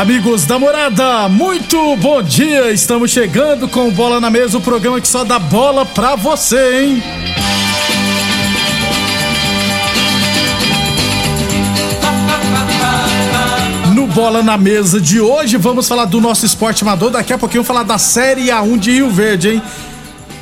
Amigos 0.00 0.46
da 0.46 0.58
morada, 0.58 1.28
muito 1.28 1.94
bom 1.96 2.22
dia! 2.22 2.72
Estamos 2.72 3.10
chegando 3.10 3.68
com 3.68 3.90
Bola 3.90 4.18
na 4.18 4.30
Mesa, 4.30 4.56
o 4.56 4.60
programa 4.62 4.98
que 4.98 5.06
só 5.06 5.24
dá 5.24 5.38
bola 5.38 5.84
pra 5.84 6.16
você, 6.16 6.80
hein? 6.80 7.02
No 13.94 14.06
Bola 14.06 14.42
na 14.42 14.56
Mesa 14.56 14.98
de 14.98 15.20
hoje, 15.20 15.58
vamos 15.58 15.86
falar 15.86 16.06
do 16.06 16.18
nosso 16.18 16.46
esporte 16.46 16.82
amador. 16.82 17.10
Daqui 17.10 17.34
a 17.34 17.38
pouquinho, 17.38 17.62
falar 17.62 17.82
da 17.82 17.98
Série 17.98 18.46
A1 18.46 18.78
de 18.78 18.92
Rio 18.92 19.10
Verde, 19.10 19.50
hein? 19.50 19.62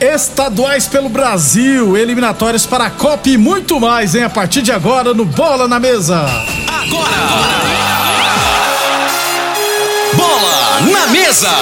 Estaduais 0.00 0.86
pelo 0.86 1.08
Brasil, 1.08 1.96
eliminatórios 1.96 2.64
para 2.64 2.84
a 2.86 2.90
Copa 2.90 3.28
e 3.28 3.36
muito 3.36 3.80
mais, 3.80 4.14
hein? 4.14 4.22
A 4.22 4.30
partir 4.30 4.62
de 4.62 4.70
agora, 4.70 5.12
no 5.12 5.24
Bola 5.24 5.66
na 5.66 5.80
Mesa. 5.80 6.24
Bola 10.18 10.80
na 10.80 11.06
mesa. 11.06 11.56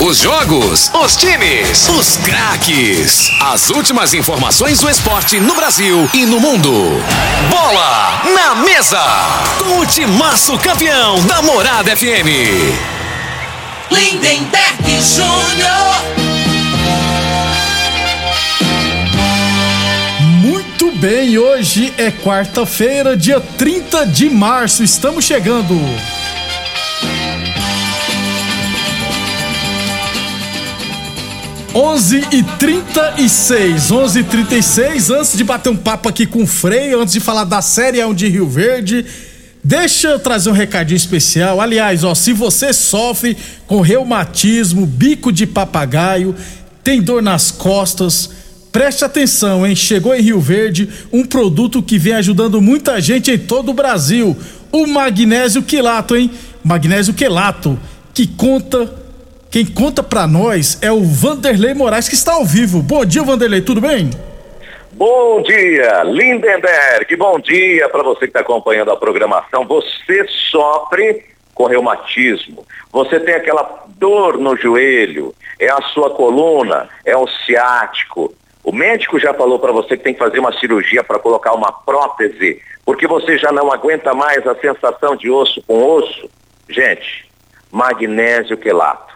Os 0.00 0.18
jogos, 0.18 0.90
os 0.92 1.14
times, 1.14 1.88
os 1.88 2.16
craques. 2.16 3.30
As 3.40 3.70
últimas 3.70 4.12
informações 4.14 4.80
do 4.80 4.90
esporte 4.90 5.38
no 5.38 5.54
Brasil 5.54 6.10
e 6.12 6.26
no 6.26 6.40
mundo. 6.40 7.00
Bola 7.48 8.20
na 8.34 8.56
mesa. 8.56 9.00
Com 9.60 9.78
o 9.78 9.86
timaço 9.86 10.58
campeão 10.58 11.24
da 11.26 11.40
Morada 11.40 11.96
FM. 11.96 12.26
Lindenberg 13.92 15.00
Júnior. 15.00 16.18
Muito 20.42 20.90
bem, 20.96 21.38
hoje 21.38 21.94
é 21.96 22.10
quarta-feira, 22.10 23.16
dia 23.16 23.38
30 23.38 24.04
de 24.04 24.28
março. 24.28 24.82
Estamos 24.82 25.24
chegando. 25.24 25.78
Onze 31.80 32.26
e 32.32 32.42
trinta 32.58 33.14
e 33.18 33.28
seis, 33.28 33.92
onze 33.92 34.18
e 34.18 34.24
trinta 34.24 34.56
e 34.56 34.62
seis. 34.64 35.10
Antes 35.10 35.36
de 35.36 35.44
bater 35.44 35.70
um 35.70 35.76
papo 35.76 36.08
aqui 36.08 36.26
com 36.26 36.42
o 36.42 36.46
Frei, 36.46 36.92
antes 36.92 37.12
de 37.12 37.20
falar 37.20 37.44
da 37.44 37.62
Série 37.62 37.98
A1 37.98 38.16
de 38.16 38.26
Rio 38.26 38.48
Verde, 38.48 39.06
deixa 39.62 40.08
eu 40.08 40.18
trazer 40.18 40.50
um 40.50 40.54
recadinho 40.54 40.96
especial. 40.96 41.60
Aliás, 41.60 42.02
ó, 42.02 42.16
se 42.16 42.32
você 42.32 42.72
sofre 42.72 43.36
com 43.68 43.80
reumatismo, 43.80 44.84
bico 44.86 45.30
de 45.30 45.46
papagaio, 45.46 46.34
tem 46.82 47.00
dor 47.00 47.22
nas 47.22 47.52
costas, 47.52 48.28
preste 48.72 49.04
atenção, 49.04 49.64
hein? 49.64 49.76
Chegou 49.76 50.12
em 50.12 50.20
Rio 50.20 50.40
Verde 50.40 50.88
um 51.12 51.24
produto 51.24 51.80
que 51.80 51.96
vem 51.96 52.14
ajudando 52.14 52.60
muita 52.60 53.00
gente 53.00 53.30
em 53.30 53.38
todo 53.38 53.70
o 53.70 53.74
Brasil. 53.74 54.36
O 54.72 54.84
magnésio 54.84 55.62
quilato, 55.62 56.16
hein? 56.16 56.28
Magnésio 56.64 57.14
quelato, 57.14 57.78
que 58.12 58.26
conta 58.26 59.06
quem 59.50 59.64
conta 59.64 60.02
pra 60.02 60.26
nós 60.26 60.78
é 60.82 60.92
o 60.92 61.02
Vanderlei 61.02 61.72
Moraes, 61.72 62.08
que 62.08 62.14
está 62.14 62.34
ao 62.34 62.44
vivo. 62.44 62.82
Bom 62.82 63.04
dia, 63.04 63.22
Vanderlei, 63.22 63.62
tudo 63.62 63.80
bem? 63.80 64.10
Bom 64.92 65.42
dia, 65.42 66.02
Lindenberg. 66.02 67.16
Bom 67.16 67.40
dia 67.40 67.88
para 67.88 68.02
você 68.02 68.20
que 68.20 68.26
está 68.26 68.40
acompanhando 68.40 68.90
a 68.90 68.96
programação. 68.96 69.66
Você 69.66 70.26
sofre 70.50 71.24
com 71.54 71.64
reumatismo. 71.64 72.66
Você 72.92 73.18
tem 73.20 73.34
aquela 73.34 73.86
dor 73.96 74.36
no 74.36 74.54
joelho, 74.54 75.34
é 75.58 75.70
a 75.70 75.80
sua 75.94 76.10
coluna, 76.10 76.88
é 77.04 77.16
o 77.16 77.26
ciático. 77.26 78.34
O 78.62 78.70
médico 78.70 79.18
já 79.18 79.32
falou 79.32 79.58
para 79.58 79.72
você 79.72 79.96
que 79.96 80.04
tem 80.04 80.12
que 80.12 80.18
fazer 80.18 80.40
uma 80.40 80.52
cirurgia 80.58 81.02
para 81.02 81.18
colocar 81.18 81.54
uma 81.54 81.72
prótese, 81.72 82.60
porque 82.84 83.06
você 83.06 83.38
já 83.38 83.50
não 83.50 83.72
aguenta 83.72 84.12
mais 84.12 84.46
a 84.46 84.54
sensação 84.56 85.16
de 85.16 85.30
osso 85.30 85.62
com 85.66 85.82
osso. 85.82 86.28
Gente, 86.68 87.24
magnésio 87.72 88.58
quelato 88.58 89.07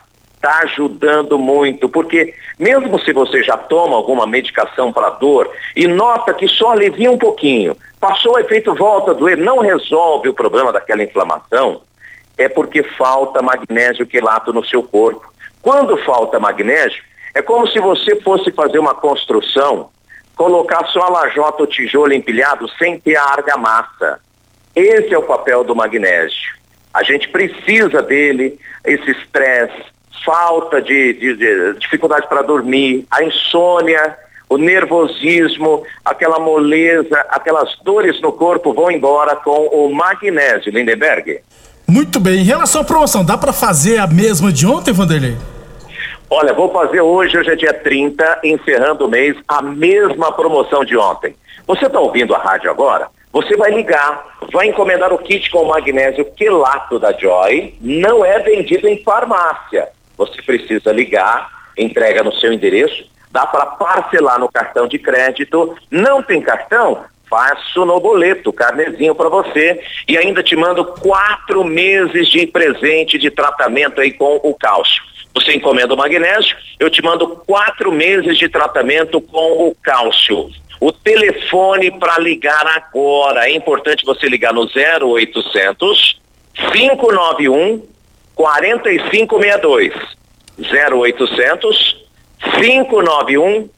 está 0.42 0.58
ajudando 0.64 1.38
muito, 1.38 1.88
porque 1.88 2.34
mesmo 2.58 2.98
se 2.98 3.12
você 3.12 3.44
já 3.44 3.56
toma 3.56 3.94
alguma 3.94 4.26
medicação 4.26 4.92
para 4.92 5.10
dor 5.10 5.48
e 5.76 5.86
nota 5.86 6.34
que 6.34 6.48
só 6.48 6.72
alivia 6.72 7.12
um 7.12 7.16
pouquinho, 7.16 7.76
passou 8.00 8.34
o 8.34 8.38
efeito 8.40 8.74
volta 8.74 9.12
a 9.12 9.14
doer, 9.14 9.38
não 9.38 9.60
resolve 9.60 10.28
o 10.28 10.34
problema 10.34 10.72
daquela 10.72 11.04
inflamação, 11.04 11.82
é 12.36 12.48
porque 12.48 12.82
falta 12.82 13.40
magnésio 13.40 14.04
quelato 14.04 14.52
no 14.52 14.64
seu 14.64 14.82
corpo. 14.82 15.32
Quando 15.62 15.96
falta 15.98 16.40
magnésio, 16.40 17.04
é 17.34 17.40
como 17.40 17.68
se 17.68 17.78
você 17.78 18.16
fosse 18.16 18.50
fazer 18.50 18.80
uma 18.80 18.96
construção, 18.96 19.90
colocar 20.34 20.84
só 20.86 21.02
a 21.02 21.10
lajota 21.10 21.62
ou 21.62 21.66
tijolo 21.68 22.12
empilhado 22.12 22.68
sem 22.78 22.98
ter 22.98 23.14
a 23.14 23.24
argamassa. 23.24 24.18
Esse 24.74 25.14
é 25.14 25.18
o 25.18 25.22
papel 25.22 25.62
do 25.62 25.76
magnésio. 25.76 26.56
A 26.92 27.04
gente 27.04 27.28
precisa 27.28 28.02
dele, 28.02 28.58
esse 28.84 29.10
estresse, 29.12 29.91
falta 30.24 30.80
de, 30.80 31.12
de- 31.14 31.36
de 31.36 31.78
dificuldade 31.80 32.28
para 32.28 32.42
dormir, 32.42 33.06
a 33.10 33.22
insônia, 33.24 34.16
o 34.48 34.56
nervosismo, 34.58 35.82
aquela 36.04 36.38
moleza, 36.38 37.18
aquelas 37.30 37.76
dores 37.82 38.20
no 38.20 38.32
corpo 38.32 38.72
vão 38.72 38.90
embora 38.90 39.34
com 39.36 39.66
o 39.68 39.92
magnésio, 39.94 40.70
Lindenberg. 40.72 41.40
Muito 41.88 42.20
bem. 42.20 42.40
Em 42.40 42.44
relação 42.44 42.82
à 42.82 42.84
promoção, 42.84 43.24
dá 43.24 43.36
pra 43.36 43.52
fazer 43.52 43.98
a 43.98 44.06
mesma 44.06 44.52
de 44.52 44.66
ontem, 44.66 44.92
Vanderlei? 44.92 45.36
Olha, 46.30 46.52
vou 46.54 46.70
fazer 46.72 47.00
hoje, 47.00 47.36
hoje 47.36 47.50
é 47.50 47.56
dia 47.56 47.74
30, 47.74 48.40
encerrando 48.44 49.04
o 49.06 49.08
mês, 49.10 49.36
a 49.46 49.60
mesma 49.60 50.32
promoção 50.32 50.84
de 50.84 50.96
ontem. 50.96 51.34
Você 51.66 51.86
está 51.86 52.00
ouvindo 52.00 52.34
a 52.34 52.38
rádio 52.38 52.70
agora? 52.70 53.08
Você 53.32 53.56
vai 53.56 53.70
ligar, 53.70 54.24
vai 54.52 54.66
encomendar 54.68 55.12
o 55.12 55.18
kit 55.18 55.50
com 55.50 55.64
magnésio 55.64 56.24
quelato 56.36 56.98
da 56.98 57.12
Joy, 57.12 57.74
não 57.80 58.24
é 58.24 58.38
vendido 58.38 58.86
em 58.88 59.02
farmácia. 59.02 59.88
Você 60.26 60.40
precisa 60.40 60.92
ligar, 60.92 61.50
entrega 61.76 62.22
no 62.22 62.32
seu 62.34 62.52
endereço, 62.52 63.04
dá 63.30 63.46
para 63.46 63.66
parcelar 63.66 64.38
no 64.38 64.50
cartão 64.50 64.86
de 64.86 64.98
crédito, 64.98 65.76
não 65.90 66.22
tem 66.22 66.40
cartão? 66.40 67.04
Faço 67.28 67.84
no 67.84 67.98
boleto, 67.98 68.52
carnezinho 68.52 69.14
para 69.14 69.28
você 69.28 69.82
e 70.06 70.18
ainda 70.18 70.42
te 70.42 70.54
mando 70.54 70.84
quatro 70.84 71.64
meses 71.64 72.28
de 72.28 72.46
presente 72.46 73.18
de 73.18 73.30
tratamento 73.30 74.00
aí 74.00 74.12
com 74.12 74.36
o 74.36 74.54
cálcio. 74.54 75.02
Você 75.34 75.54
encomenda 75.54 75.94
o 75.94 75.96
magnésio, 75.96 76.56
eu 76.78 76.90
te 76.90 77.02
mando 77.02 77.26
quatro 77.46 77.90
meses 77.90 78.36
de 78.36 78.48
tratamento 78.48 79.20
com 79.20 79.66
o 79.66 79.74
cálcio. 79.82 80.50
O 80.78 80.92
telefone 80.92 81.90
para 81.98 82.18
ligar 82.18 82.66
agora, 82.66 83.48
é 83.48 83.52
importante 83.52 84.04
você 84.04 84.28
ligar 84.28 84.52
no 84.52 84.66
0800 84.66 86.20
591 86.54 87.82
4562. 88.42 89.92
0800 90.58 92.02
591 92.58 93.68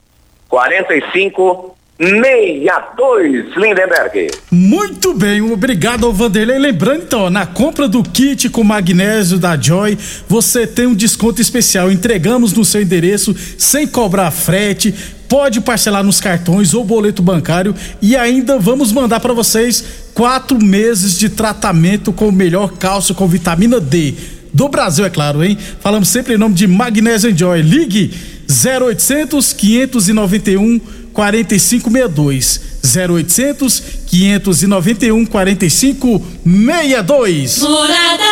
4562. 0.48 1.74
62, 1.96 3.54
Lindenberg. 3.56 4.28
Muito 4.50 5.14
bem, 5.14 5.40
obrigado 5.40 6.12
Vanderlei. 6.12 6.58
Lembrando 6.58 7.04
então, 7.04 7.30
na 7.30 7.46
compra 7.46 7.86
do 7.86 8.02
kit 8.02 8.48
com 8.48 8.64
magnésio 8.64 9.38
da 9.38 9.56
Joy, 9.56 9.96
você 10.28 10.66
tem 10.66 10.86
um 10.86 10.94
desconto 10.94 11.40
especial. 11.40 11.92
Entregamos 11.92 12.52
no 12.52 12.64
seu 12.64 12.82
endereço 12.82 13.32
sem 13.56 13.86
cobrar 13.86 14.32
frete. 14.32 14.92
Pode 15.28 15.60
parcelar 15.60 16.02
nos 16.02 16.20
cartões 16.20 16.74
ou 16.74 16.82
boleto 16.82 17.22
bancário 17.22 17.74
e 18.02 18.16
ainda 18.16 18.58
vamos 18.58 18.90
mandar 18.90 19.20
para 19.20 19.32
vocês 19.32 20.10
quatro 20.14 20.60
meses 20.60 21.16
de 21.16 21.28
tratamento 21.28 22.12
com 22.12 22.28
o 22.28 22.32
melhor 22.32 22.72
cálcio 22.72 23.14
com 23.14 23.28
vitamina 23.28 23.80
D 23.80 24.14
do 24.54 24.68
Brasil, 24.68 25.04
é 25.04 25.10
claro, 25.10 25.44
hein? 25.44 25.58
Falamos 25.80 26.08
sempre 26.08 26.34
em 26.34 26.38
nome 26.38 26.54
de 26.54 26.68
Magnésio 26.68 27.36
Joy. 27.36 27.60
Ligue 27.60 28.14
0800 28.48 29.52
591 29.52 30.80
4562 31.12 32.60
0800 32.96 33.82
591 34.06 35.26
4562 35.26 37.58
Morada. 37.58 38.22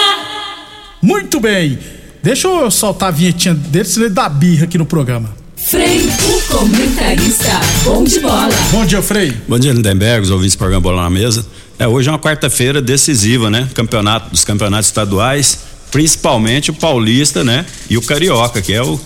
Muito 1.03 1.41
bem. 1.41 1.77
Deixa 2.23 2.47
eu 2.47 2.71
soltar 2.71 3.09
a 3.09 3.11
vinhetinha 3.11 3.55
dele, 3.55 3.85
senão 3.85 4.07
ele 4.07 4.15
dá 4.15 4.29
birra 4.29 4.65
aqui 4.65 4.79
no 4.79 4.87
programa. 4.87 5.35
Frei, 5.57 6.01
o 6.01 6.41
comentarista, 6.57 7.61
bom 7.85 8.05
de 8.05 8.21
bola. 8.21 8.49
Bom 8.71 8.85
dia, 8.85 9.03
Frei. 9.03 9.33
Bom 9.49 9.59
dia, 9.59 9.73
Lindenberg, 9.73 10.23
os 10.23 10.31
ouvintes 10.31 10.55
do 10.55 10.59
programa 10.59 10.81
Bola 10.81 11.03
na 11.03 11.11
Mesa. 11.11 11.45
É, 11.79 11.89
hoje 11.89 12.09
é 12.09 12.13
uma 12.13 12.19
quarta-feira 12.19 12.83
decisiva, 12.83 13.51
né? 13.51 13.69
Campeonato 13.75 14.31
dos 14.31 14.45
campeonatos 14.45 14.87
estaduais, 14.87 15.59
principalmente 15.93 16.71
o 16.71 16.75
paulista, 16.75 17.45
né? 17.45 17.65
E 17.89 17.97
o 17.97 18.03
carioca, 18.03 18.61
que 18.61 18.73
é 18.73 18.83
o 18.83 18.99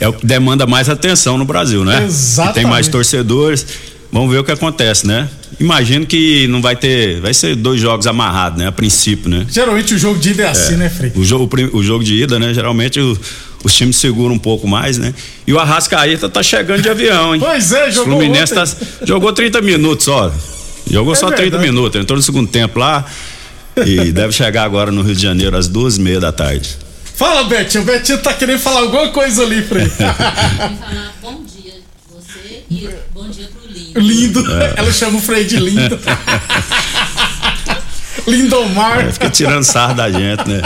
é 0.00 0.08
o 0.08 0.12
que 0.12 0.26
demanda 0.26 0.66
mais 0.66 0.88
atenção 0.88 1.38
no 1.38 1.44
Brasil, 1.44 1.84
né? 1.84 2.04
Exatamente. 2.04 2.54
Que 2.54 2.60
tem 2.60 2.70
mais 2.70 2.88
torcedores. 2.88 3.66
Vamos 4.12 4.30
ver 4.32 4.38
o 4.38 4.44
que 4.44 4.50
acontece, 4.50 5.06
né? 5.06 5.28
Imagino 5.60 6.04
que 6.04 6.48
não 6.48 6.60
vai 6.60 6.74
ter, 6.74 7.20
vai 7.20 7.32
ser 7.32 7.54
dois 7.54 7.80
jogos 7.80 8.06
amarrados, 8.08 8.58
né? 8.58 8.66
A 8.66 8.72
princípio, 8.72 9.30
né? 9.30 9.46
Geralmente 9.48 9.94
o 9.94 9.98
jogo 9.98 10.18
de 10.18 10.30
ida 10.30 10.42
é 10.42 10.48
assim, 10.48 10.76
né, 10.76 10.90
Frei? 10.90 11.12
O 11.14 11.22
jogo, 11.24 11.48
o 11.72 11.82
jogo 11.82 12.02
de 12.02 12.14
ida, 12.22 12.38
né? 12.38 12.52
Geralmente 12.52 12.98
o, 12.98 13.16
os 13.62 13.72
times 13.72 13.94
seguram 13.96 14.34
um 14.34 14.38
pouco 14.38 14.66
mais, 14.66 14.98
né? 14.98 15.14
E 15.46 15.52
o 15.52 15.58
Arrascaeta 15.60 16.28
tá 16.28 16.42
chegando 16.42 16.82
de 16.82 16.88
avião, 16.88 17.34
hein? 17.34 17.40
Pois 17.40 17.70
é, 17.72 17.90
jogou 17.92 18.14
O 18.14 18.16
Fluminense 18.16 18.52
tá, 18.54 18.64
jogou 19.04 19.32
30 19.32 19.60
minutos 19.62 20.04
só. 20.06 20.32
Jogou 20.90 21.12
É 21.12 21.16
só 21.16 21.26
30 21.26 21.42
verdade. 21.42 21.64
minutos. 21.64 22.00
Entrou 22.00 22.16
no 22.16 22.22
segundo 22.22 22.48
tempo 22.48 22.80
lá 22.80 23.06
e 23.86 24.12
deve 24.12 24.32
chegar 24.32 24.64
agora 24.64 24.90
no 24.90 25.02
Rio 25.02 25.14
de 25.14 25.22
Janeiro 25.22 25.56
às 25.56 25.68
duas 25.68 25.96
e 25.96 26.00
meia 26.00 26.20
da 26.20 26.32
tarde. 26.32 26.76
Fala, 27.14 27.44
Betinho. 27.44 27.82
O 27.82 27.86
Betinho 27.86 28.18
tá 28.18 28.32
querendo 28.34 28.58
falar 28.60 28.80
alguma 28.80 29.08
coisa 29.08 29.42
ali, 29.42 29.62
Frei. 29.62 29.88
falar 29.88 31.14
bom 31.22 31.42
dia 31.44 31.74
você 32.10 32.64
e 32.70 32.88
bom 33.12 33.28
dia 33.28 33.46
pro 33.48 33.70
Lindo. 34.00 34.40
lindo. 34.40 34.52
É. 34.62 34.74
Ela 34.76 34.92
chama 34.92 35.18
o 35.18 35.20
Frei 35.20 35.44
de 35.44 35.56
lindo. 35.56 35.98
Lindomar. 38.26 39.12
Fica 39.12 39.30
tirando 39.30 39.64
sarro 39.64 39.94
da 39.94 40.10
gente, 40.10 40.48
né? 40.48 40.60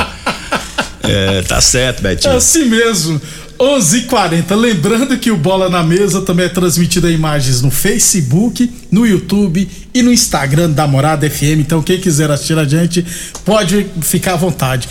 É, 1.02 1.42
tá 1.42 1.60
certo, 1.60 2.00
É 2.00 2.02
Betinho. 2.02 2.36
assim 2.36 2.64
mesmo. 2.66 3.20
11:40. 3.58 4.54
Lembrando 4.54 5.18
que 5.18 5.30
o 5.30 5.36
Bola 5.36 5.68
na 5.68 5.82
Mesa 5.82 6.22
também 6.22 6.46
é 6.46 6.48
transmitido 6.48 7.08
em 7.08 7.14
imagens 7.14 7.62
no 7.62 7.70
Facebook, 7.70 8.70
no 8.90 9.06
YouTube 9.06 9.68
e 9.92 10.02
no 10.02 10.12
Instagram 10.12 10.70
da 10.70 10.86
Morada 10.86 11.28
FM. 11.28 11.60
Então, 11.60 11.82
quem 11.82 12.00
quiser 12.00 12.30
assistir 12.30 12.58
a 12.58 12.64
gente, 12.64 13.04
pode 13.44 13.86
ficar 14.02 14.34
à 14.34 14.36
vontade. 14.36 14.88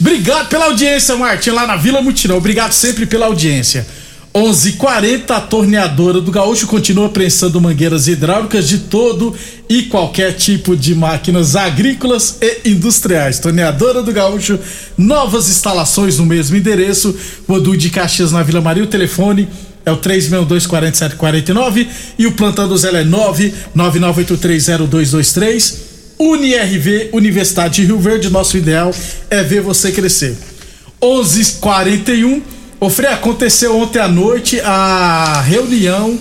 Obrigado 0.00 0.48
pela 0.48 0.66
audiência, 0.66 1.16
Martim, 1.16 1.50
lá 1.50 1.66
na 1.66 1.76
Vila 1.76 2.02
Mutirão. 2.02 2.36
Obrigado 2.36 2.72
sempre 2.72 3.06
pela 3.06 3.26
audiência. 3.26 3.86
11:40 4.34 5.30
a 5.30 5.40
torneadora 5.40 6.18
do 6.18 6.30
Gaúcho 6.30 6.66
continua 6.66 7.10
prensando 7.10 7.60
mangueiras 7.60 8.08
hidráulicas 8.08 8.66
de 8.66 8.78
todo 8.78 9.36
e 9.68 9.82
qualquer 9.82 10.32
tipo 10.32 10.74
de 10.74 10.94
máquinas 10.94 11.54
agrícolas 11.54 12.38
e 12.40 12.70
industriais. 12.70 13.38
Torneadora 13.38 14.02
do 14.02 14.10
Gaúcho, 14.10 14.58
novas 14.96 15.50
instalações 15.50 16.16
no 16.18 16.24
mesmo 16.24 16.56
endereço. 16.56 17.14
Rodu 17.46 17.76
de 17.76 17.90
Caxias 17.90 18.32
na 18.32 18.42
Vila 18.42 18.62
Maria. 18.62 18.84
O 18.84 18.86
telefone 18.86 19.46
é 19.84 19.92
o 19.92 19.98
3624749 19.98 21.86
e 22.18 22.26
o 22.26 22.32
plantão 22.32 22.66
do 22.66 22.78
Zé 22.78 22.88
é 22.88 23.04
999830223. 23.04 25.74
UniRV, 26.18 27.10
Universidade 27.12 27.82
de 27.82 27.86
Rio 27.86 27.98
Verde, 27.98 28.30
nosso 28.30 28.56
ideal 28.56 28.94
é 29.28 29.42
ver 29.42 29.60
você 29.60 29.92
crescer. 29.92 30.34
11:41 31.02 32.61
Ô 32.82 32.90
Frei, 32.90 33.10
aconteceu 33.10 33.78
ontem 33.78 34.00
à 34.00 34.08
noite 34.08 34.60
a 34.60 35.40
reunião 35.40 36.18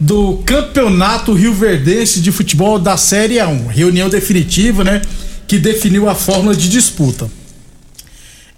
do 0.00 0.38
Campeonato 0.38 1.32
Rio 1.32 1.54
Verdense 1.54 2.20
de 2.20 2.32
Futebol 2.32 2.80
da 2.80 2.96
Série 2.96 3.36
A1. 3.36 3.68
Reunião 3.68 4.08
definitiva, 4.08 4.82
né? 4.82 5.02
Que 5.46 5.56
definiu 5.56 6.08
a 6.08 6.14
fórmula 6.16 6.56
de 6.56 6.68
disputa. 6.68 7.30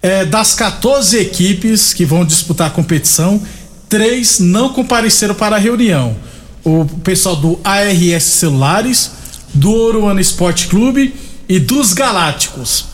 É, 0.00 0.24
das 0.24 0.54
14 0.54 1.18
equipes 1.18 1.92
que 1.92 2.06
vão 2.06 2.24
disputar 2.24 2.68
a 2.68 2.70
competição, 2.70 3.42
três 3.86 4.38
não 4.38 4.70
compareceram 4.70 5.34
para 5.34 5.56
a 5.56 5.58
reunião. 5.58 6.16
O 6.64 6.86
pessoal 7.04 7.36
do 7.36 7.60
ARS 7.62 8.22
Celulares, 8.22 9.10
do 9.52 9.74
Oruana 9.74 10.22
Esporte 10.22 10.68
Clube 10.68 11.14
e 11.46 11.58
dos 11.58 11.92
Galácticos. 11.92 12.86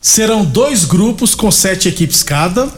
Serão 0.00 0.44
dois 0.44 0.84
grupos 0.84 1.34
com 1.34 1.50
sete 1.50 1.88
equipes 1.88 2.22
cada, 2.22 2.72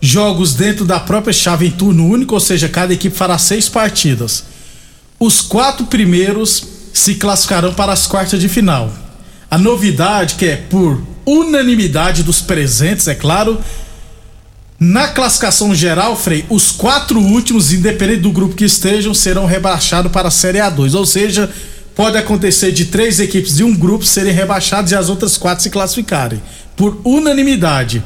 jogos 0.00 0.54
dentro 0.54 0.84
da 0.84 0.98
própria 0.98 1.32
chave 1.32 1.66
em 1.66 1.70
turno 1.70 2.06
único, 2.06 2.34
ou 2.34 2.40
seja, 2.40 2.68
cada 2.68 2.92
equipe 2.92 3.16
fará 3.16 3.36
seis 3.38 3.68
partidas. 3.68 4.44
Os 5.18 5.40
quatro 5.40 5.86
primeiros 5.86 6.64
se 6.92 7.16
classificarão 7.16 7.74
para 7.74 7.92
as 7.92 8.06
quartas 8.06 8.40
de 8.40 8.48
final. 8.48 8.92
A 9.50 9.58
novidade 9.58 10.36
que 10.36 10.46
é 10.46 10.56
por 10.56 11.02
unanimidade 11.26 12.22
dos 12.22 12.40
presentes, 12.40 13.06
é 13.06 13.14
claro, 13.14 13.60
na 14.78 15.08
classificação 15.08 15.74
geral, 15.74 16.16
Frei, 16.16 16.46
os 16.48 16.72
quatro 16.72 17.20
últimos, 17.20 17.70
independente 17.70 18.22
do 18.22 18.32
grupo 18.32 18.54
que 18.54 18.64
estejam, 18.64 19.12
serão 19.12 19.44
rebaixados 19.44 20.10
para 20.10 20.28
a 20.28 20.30
Série 20.30 20.58
A2. 20.58 20.94
Ou 20.94 21.04
seja, 21.04 21.50
pode 21.94 22.16
acontecer 22.16 22.72
de 22.72 22.86
três 22.86 23.20
equipes 23.20 23.56
de 23.56 23.62
um 23.62 23.74
grupo 23.74 24.06
serem 24.06 24.32
rebaixadas 24.32 24.90
e 24.90 24.94
as 24.94 25.10
outras 25.10 25.36
quatro 25.36 25.62
se 25.62 25.68
classificarem. 25.68 26.42
Por 26.74 26.98
unanimidade. 27.04 28.02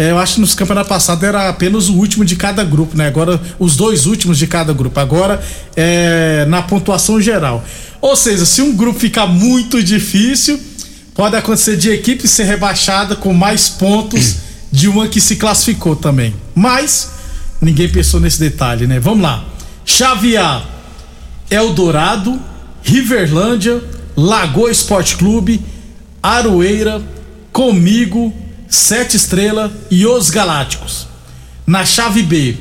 É, 0.00 0.12
eu 0.12 0.18
acho 0.18 0.36
que 0.36 0.40
nos 0.40 0.54
campeonatos 0.54 0.88
passados 0.88 1.22
era 1.22 1.50
apenas 1.50 1.90
o 1.90 1.94
último 1.94 2.24
de 2.24 2.34
cada 2.34 2.64
grupo, 2.64 2.96
né? 2.96 3.06
Agora, 3.06 3.38
os 3.58 3.76
dois 3.76 4.06
últimos 4.06 4.38
de 4.38 4.46
cada 4.46 4.72
grupo. 4.72 4.98
Agora, 4.98 5.44
é 5.76 6.46
na 6.48 6.62
pontuação 6.62 7.20
geral. 7.20 7.62
Ou 8.00 8.16
seja, 8.16 8.46
se 8.46 8.62
um 8.62 8.74
grupo 8.74 8.98
ficar 8.98 9.26
muito 9.26 9.82
difícil, 9.82 10.58
pode 11.14 11.36
acontecer 11.36 11.76
de 11.76 11.90
equipe 11.90 12.26
ser 12.26 12.44
rebaixada 12.44 13.14
com 13.14 13.34
mais 13.34 13.68
pontos 13.68 14.36
de 14.72 14.88
uma 14.88 15.06
que 15.06 15.20
se 15.20 15.36
classificou 15.36 15.94
também. 15.94 16.34
Mas, 16.54 17.10
ninguém 17.60 17.86
pensou 17.86 18.20
nesse 18.20 18.40
detalhe, 18.40 18.86
né? 18.86 18.98
Vamos 18.98 19.20
lá. 19.20 19.44
Chave 19.84 20.34
A, 20.38 20.62
Eldorado, 21.50 22.40
Riverlândia, 22.82 23.84
Lagoa 24.16 24.70
Esporte 24.70 25.16
Clube, 25.16 25.60
Aroeira, 26.22 27.02
Comigo, 27.52 28.32
Sete 28.70 29.16
Estrela 29.16 29.72
e 29.90 30.06
Os 30.06 30.30
Galácticos. 30.30 31.08
Na 31.66 31.84
chave 31.84 32.22
B, 32.22 32.56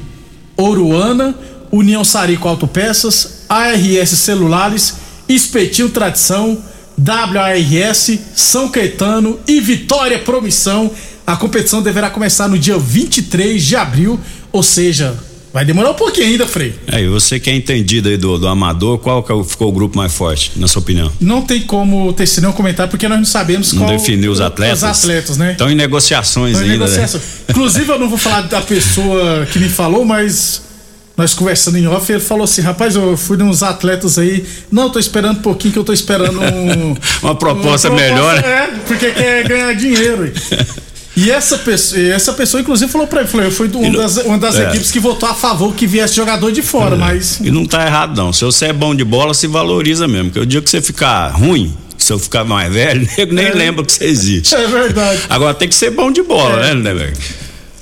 Oruana, 0.58 1.36
União 1.72 2.04
Sarico 2.04 2.48
Autopeças, 2.48 3.44
ARS 3.48 4.10
Celulares, 4.10 4.96
Espetinho 5.30 5.90
Tradição, 5.90 6.58
WARS, 6.98 8.20
São 8.36 8.70
Caetano 8.70 9.40
e 9.48 9.62
Vitória 9.62 10.18
Promissão. 10.18 10.90
A 11.28 11.38
competição 11.38 11.84
deverá 11.84 12.10
começar 12.10 12.48
no 12.48 12.58
dia 12.58 12.80
23 12.80 13.64
de 13.64 13.76
abril, 13.76 14.20
ou 14.52 14.64
seja, 14.64 15.16
vai 15.54 15.66
demorar 15.66 15.92
um 15.92 15.96
pouquinho 15.96 16.28
ainda, 16.28 16.48
Frei. 16.48 16.74
É, 16.88 17.02
e 17.02 17.08
você 17.08 17.40
que 17.40 17.50
é 17.50 17.56
entendido 17.56 18.10
aí 18.10 18.18
do, 18.18 18.38
do 18.38 18.48
amador, 18.48 18.98
qual 19.00 19.24
que 19.24 19.32
é 19.32 19.44
ficou 19.44 19.70
o 19.70 19.72
grupo 19.72 19.98
mais 19.98 20.14
forte, 20.14 20.52
na 20.56 20.68
sua 20.68 20.82
opinião? 20.82 21.12
Não 21.20 21.42
tem 21.42 21.62
como 21.62 22.12
ter 22.14 22.28
nenhum 22.40 22.54
comentário 22.54 22.90
porque 22.90 23.08
nós 23.08 23.18
não 23.18 23.26
sabemos 23.26 23.74
Não 23.74 23.86
qual 23.86 23.98
definiu 23.98 24.32
os 24.32 24.42
atletas? 24.42 24.84
Os 24.84 25.04
atletas, 25.04 25.38
né? 25.38 25.52
Estão 25.54 25.70
em 25.70 25.76
negociações 25.76 26.58
em 26.58 26.64
ainda, 26.64 26.74
né? 26.74 26.80
negociação. 26.80 27.22
Inclusive, 27.50 27.92
eu 27.92 28.00
não 28.00 28.10
vou 28.10 28.18
falar 28.18 28.42
da 28.42 28.62
pessoa 28.62 29.48
que 29.52 29.60
me 29.60 29.70
falou, 29.70 30.06
mas 30.06 30.62
nós 31.20 31.34
conversando 31.34 31.78
em 31.78 31.86
off, 31.86 32.10
ele 32.10 32.22
falou 32.22 32.46
assim: 32.46 32.62
rapaz, 32.62 32.96
eu 32.96 33.18
fui 33.18 33.36
nos 33.36 33.62
atletas 33.62 34.18
aí. 34.18 34.46
Não, 34.72 34.90
tô 34.90 35.00
esperando 35.00 35.40
um 35.40 35.42
pouquinho 35.42 35.74
que 35.74 35.80
eu 35.80 35.84
tô 35.84 35.92
esperando 35.92 36.40
um, 36.40 36.96
Uma 37.22 37.36
proposta 37.36 37.90
melhor, 37.90 38.42
né? 38.42 38.48
É, 38.48 38.68
porque 38.88 39.12
quer 39.12 39.46
ganhar 39.46 39.74
dinheiro. 39.74 40.32
E 41.22 41.30
essa 41.32 41.58
pessoa, 41.58 42.02
essa 42.02 42.34
pessoa, 42.34 42.62
inclusive, 42.62 42.90
falou 42.92 43.08
pra 43.08 43.22
ele: 43.22 43.30
falou, 43.30 43.46
eu 43.46 43.52
fui 43.52 43.68
de 43.68 43.76
uma 43.78 43.98
das, 43.98 44.18
uma 44.18 44.38
das 44.38 44.58
é. 44.58 44.70
equipes 44.70 44.90
que 44.92 45.00
votou 45.00 45.28
a 45.28 45.34
favor 45.34 45.74
que 45.76 45.86
viesse 45.86 46.16
jogador 46.16 46.52
de 46.52 46.62
fora, 46.62 46.96
mas. 46.96 47.40
E 47.42 47.52
não 47.52 47.66
tá 47.66 47.86
errado, 47.86 48.16
não. 48.16 48.32
Se 48.32 48.46
você 48.46 48.68
é 48.68 48.74
bom 48.74 48.96
de 48.96 49.04
bola, 49.04 49.34
se 49.34 49.48
valoriza 49.48 50.08
mesmo. 50.08 50.26
Porque 50.30 50.40
o 50.40 50.46
dia 50.46 50.62
que 50.62 50.70
você 50.70 50.82
ficar 50.82 51.30
ruim, 51.30 51.76
se 51.98 52.14
eu 52.14 52.20
ficar 52.20 52.44
mais 52.46 52.72
velho, 52.72 53.08
nego 53.18 53.34
nem 53.34 53.48
É. 53.48 53.54
lembra 53.54 53.84
que 53.84 53.92
você 53.92 54.06
existe. 54.06 54.56
É 54.56 54.68
verdade. 54.68 55.22
Agora 55.30 55.54
tem 55.54 55.68
que 55.68 55.76
ser 55.76 55.92
bom 55.92 56.12
de 56.12 56.22
bola, 56.24 56.66
É. 56.66 56.74
né? 56.74 57.14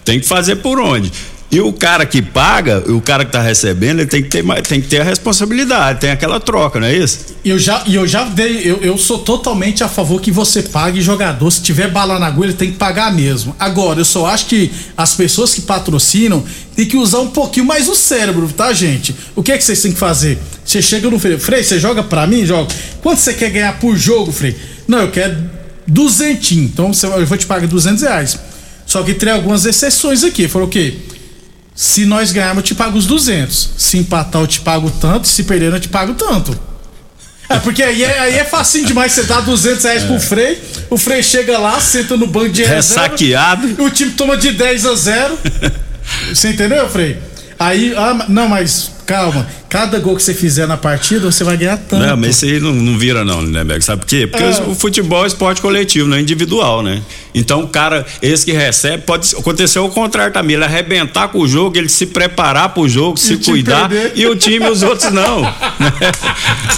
Tem 0.04 0.20
que 0.20 0.28
fazer 0.28 0.56
por 0.58 0.80
onde. 0.80 1.12
E 1.50 1.62
o 1.62 1.72
cara 1.72 2.06
que 2.06 2.22
paga, 2.22 2.84
o 2.92 3.00
cara 3.00 3.24
que 3.24 3.32
tá 3.32 3.42
recebendo, 3.42 4.00
ele 4.00 4.10
tem 4.10 4.22
que 4.22 4.28
ter, 4.28 4.44
tem 4.64 4.82
que 4.82 4.88
ter 4.88 5.00
a 5.00 5.04
responsabilidade, 5.04 6.02
tem 6.02 6.10
aquela 6.10 6.42
troca, 6.42 6.78
não 6.78 6.88
é 6.88 6.94
isso? 6.94 7.20
Eu 7.44 7.58
já, 7.58 7.84
eu 7.88 8.06
já 8.06 8.26
dei, 8.26 8.70
eu, 8.70 8.80
eu 8.82 8.98
sou 8.98 9.20
totalmente 9.20 9.82
a 9.82 9.88
favor 9.88 10.20
que 10.20 10.30
você 10.30 10.62
pague 10.62 11.02
jogador. 11.02 11.50
Se 11.50 11.62
tiver 11.62 11.90
bala 11.90 12.20
na 12.20 12.28
agulha, 12.28 12.48
ele 12.48 12.58
tem 12.58 12.72
que 12.72 12.78
pagar 12.78 13.14
mesmo. 13.14 13.56
Agora, 13.58 14.02
eu 14.02 14.06
só 14.06 14.26
acho 14.26 14.48
que 14.48 14.70
as 14.98 15.16
pessoas 15.16 15.54
que 15.54 15.62
patrocinam 15.62 16.44
tem 16.76 16.86
que 16.86 16.98
usar 16.98 17.20
um 17.20 17.30
pouquinho 17.30 17.66
mais 17.66 17.88
o 17.88 17.96
cérebro, 17.96 18.50
tá, 18.50 18.74
gente? 18.74 19.16
O 19.34 19.42
que 19.42 19.54
é 19.54 19.58
que 19.58 19.64
vocês 19.64 19.82
têm 19.82 19.94
que 19.94 20.00
fazer? 20.00 20.38
Você 20.66 20.82
chega 20.82 21.10
no 21.10 21.18
Frei, 21.18 21.40
Frei, 21.40 21.64
você 21.64 21.80
joga 21.80 22.04
pra 22.04 22.28
mim? 22.28 22.46
Joga. 22.46 22.68
Quanto 23.02 23.20
você 23.20 23.34
quer 23.34 23.52
ganhar 23.52 23.80
por 23.80 23.96
jogo, 23.96 24.34
Frei? 24.34 24.54
Não, 24.86 25.00
eu 25.00 25.12
quero 25.12 25.38
duzentinho. 25.88 26.66
Então 26.66 26.92
eu 27.18 27.26
vou 27.26 27.38
te 27.38 27.46
pagar 27.46 27.68
duzentos 27.68 28.02
reais. 28.02 28.38
Só 28.86 29.02
que 29.02 29.14
tem 29.14 29.32
algumas 29.32 29.66
exceções 29.66 30.26
aqui. 30.26 30.50
Falou 30.50 30.68
o 30.68 30.72
quê? 30.72 30.94
Se 31.78 32.08
nós 32.08 32.32
ganharmos, 32.32 32.64
eu 32.64 32.64
te 32.64 32.74
pago 32.74 32.98
os 32.98 33.06
200. 33.06 33.70
Se 33.78 34.00
empatar, 34.00 34.42
eu 34.42 34.48
te 34.48 34.62
pago 34.62 34.90
tanto. 34.90 35.28
Se 35.28 35.44
perder, 35.44 35.72
eu 35.72 35.80
te 35.80 35.88
pago 35.88 36.16
tanto. 36.16 36.60
É, 37.48 37.60
porque 37.60 37.84
aí 37.84 38.04
é, 38.04 38.20
aí 38.20 38.34
é 38.34 38.44
facinho 38.44 38.88
demais. 38.88 39.12
Você 39.12 39.22
dá 39.22 39.42
200 39.42 39.84
reais 39.84 40.04
é. 40.04 40.08
pro 40.08 40.20
Frei, 40.20 40.60
o 40.90 40.98
Frei 40.98 41.22
chega 41.22 41.60
lá, 41.60 41.80
senta 41.80 42.18
no 42.18 42.26
banco 42.26 42.50
de 42.50 42.64
reserva. 42.64 43.04
Ressaqueado. 43.04 43.76
E 43.80 43.82
o 43.84 43.92
time 43.92 44.12
toma 44.14 44.36
de 44.36 44.54
10 44.54 44.86
a 44.88 44.96
0. 44.96 45.40
Você 46.34 46.50
entendeu, 46.50 46.90
Frei? 46.90 47.20
Aí, 47.60 47.94
ah, 47.96 48.26
não, 48.30 48.48
mas 48.48 48.92
calma, 49.08 49.48
cada 49.70 49.98
gol 50.00 50.16
que 50.16 50.22
você 50.22 50.34
fizer 50.34 50.68
na 50.68 50.76
partida, 50.76 51.32
você 51.32 51.44
vai 51.44 51.56
ganhar 51.56 51.78
tanto. 51.78 52.06
Não, 52.06 52.18
mas 52.18 52.36
isso 52.36 52.46
aí 52.46 52.60
não, 52.60 52.74
não 52.74 52.98
vira 53.00 53.24
não, 53.24 53.42
né, 53.42 53.64
Beck? 53.64 53.84
Sabe 53.84 54.02
por 54.02 54.08
quê? 54.08 54.28
Porque 54.28 54.44
é. 54.44 54.50
o 54.68 54.76
futebol 54.76 55.24
é 55.24 55.28
esporte 55.28 55.62
coletivo, 55.62 56.08
não 56.08 56.18
é 56.18 56.22
individual, 56.22 56.84
né? 56.84 57.02
Então 57.34 57.64
o 57.64 57.68
cara, 57.68 58.06
esse 58.22 58.46
que 58.46 58.52
recebe, 58.52 59.04
pode 59.04 59.34
acontecer 59.36 59.80
o 59.80 59.90
contrário 59.90 60.34
também, 60.34 60.56
ele 60.56 60.66
arrebentar 60.66 61.30
com 61.30 61.40
o 61.40 61.48
jogo, 61.48 61.78
ele 61.78 61.90
se 61.90 62.06
preparar 62.06 62.74
pro 62.74 62.88
jogo, 62.88 63.18
e 63.18 63.22
se 63.22 63.38
cuidar, 63.38 63.90
e 64.14 64.28
o 64.28 64.36
time 64.36 64.66
e 64.66 64.70
os 64.70 64.84
outros 64.84 65.12
não. 65.12 65.42
Né? 65.42 65.52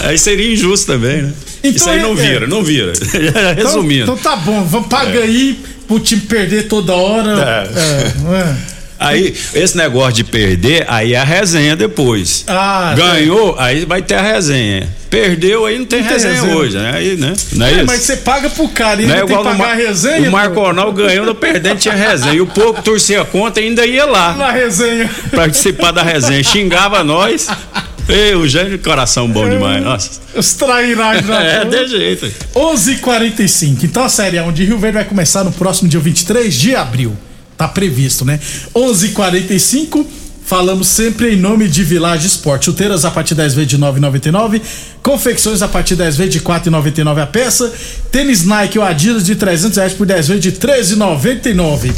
aí 0.04 0.16
seria 0.16 0.52
injusto 0.52 0.86
também, 0.86 1.22
né? 1.22 1.32
Então, 1.62 1.70
isso 1.72 1.90
aí 1.90 1.98
é, 1.98 2.02
não 2.02 2.14
vira, 2.14 2.44
é. 2.44 2.48
não 2.48 2.64
vira. 2.64 2.92
Resumindo. 3.54 4.04
Então, 4.04 4.14
então, 4.14 4.16
tá 4.16 4.36
bom, 4.36 4.64
vamos 4.64 4.88
pagar 4.88 5.20
é. 5.20 5.24
aí 5.24 5.60
pro 5.86 5.98
time 5.98 6.22
perder 6.22 6.68
toda 6.68 6.94
hora. 6.94 7.68
É. 7.74 8.34
é. 8.34 8.79
Aí, 9.00 9.34
esse 9.54 9.74
negócio 9.78 10.12
de 10.12 10.24
perder, 10.24 10.84
aí 10.86 11.14
é 11.14 11.16
a 11.16 11.24
resenha 11.24 11.74
depois. 11.74 12.44
Ah, 12.46 12.94
Ganhou, 12.94 13.56
aí 13.58 13.86
vai 13.86 14.02
ter 14.02 14.16
a 14.16 14.20
resenha. 14.20 14.86
Perdeu, 15.08 15.64
aí 15.64 15.78
não 15.78 15.86
tem, 15.86 16.02
não 16.02 16.08
resenha, 16.08 16.34
resenha, 16.34 16.54
hoje, 16.54 16.76
né? 16.76 16.92
Aí, 16.94 17.16
né? 17.16 17.32
Não 17.52 17.66
é, 17.66 17.72
é 17.80 17.82
mas 17.82 18.02
você 18.02 18.18
paga 18.18 18.50
pro 18.50 18.68
cara 18.68 19.00
e 19.00 19.06
não 19.06 19.14
é 19.14 19.24
tem 19.24 19.36
que 19.38 19.42
pagar 19.42 19.70
a 19.70 19.74
resenha. 19.74 20.28
O 20.28 20.32
Marco 20.32 20.60
Arnaldo 20.64 20.92
ganhou 21.02 21.24
no 21.24 21.34
perdente 21.34 21.80
tinha 21.80 21.94
resenha. 21.94 22.34
E 22.34 22.42
o 22.42 22.46
pouco 22.46 22.82
torcia 22.82 23.22
a 23.22 23.24
conta 23.24 23.58
ainda 23.58 23.86
ia 23.86 24.04
lá. 24.04 24.34
Na 24.34 24.52
resenha. 24.52 25.08
Participar 25.34 25.92
da 25.92 26.02
resenha. 26.02 26.44
Xingava 26.44 27.02
nós. 27.02 27.48
Ei, 28.06 28.34
o 28.34 28.46
gênio 28.46 28.72
de 28.72 28.78
coração 28.78 29.26
bom 29.28 29.46
é, 29.46 29.50
demais, 29.50 29.82
nossa. 29.82 30.20
Os 30.34 30.52
trairás 30.52 31.28
É, 31.28 31.64
de 31.64 31.88
jeito. 31.88 32.26
11:45. 32.54 32.92
h 32.92 33.00
45 33.00 33.86
Então 33.86 34.04
a 34.04 34.08
Série 34.10 34.38
1 34.40 34.52
de 34.52 34.64
Rio 34.64 34.78
Verde 34.78 34.96
vai 34.96 35.04
começar 35.04 35.42
no 35.42 35.52
próximo 35.52 35.88
dia 35.88 36.00
23 36.00 36.52
de 36.54 36.76
abril. 36.76 37.16
Tá 37.60 37.68
previsto, 37.68 38.24
né? 38.24 38.40
11:45 38.74 40.06
Falamos 40.46 40.88
sempre 40.88 41.34
em 41.34 41.36
nome 41.36 41.68
de 41.68 41.84
Village 41.84 42.26
Esporte. 42.26 42.64
Chuteiras 42.64 43.04
a 43.04 43.10
partir 43.10 43.34
10 43.34 43.54
vezes 43.54 43.70
de 43.70 43.78
9,99. 43.78 44.62
Confecções 45.02 45.60
a 45.60 45.68
partir 45.68 45.94
10 45.94 46.16
vezes 46.16 46.32
de 46.32 46.40
4,99 46.40 47.22
a 47.22 47.26
peça. 47.26 47.70
Tênis 48.10 48.46
Nike 48.46 48.78
ou 48.78 48.84
Adidas 48.84 49.24
de 49.24 49.36
300 49.36 49.76
reais 49.76 49.92
por 49.92 50.06
10 50.06 50.28
vezes 50.28 50.42
de 50.42 50.52
13,99. 50.52 51.92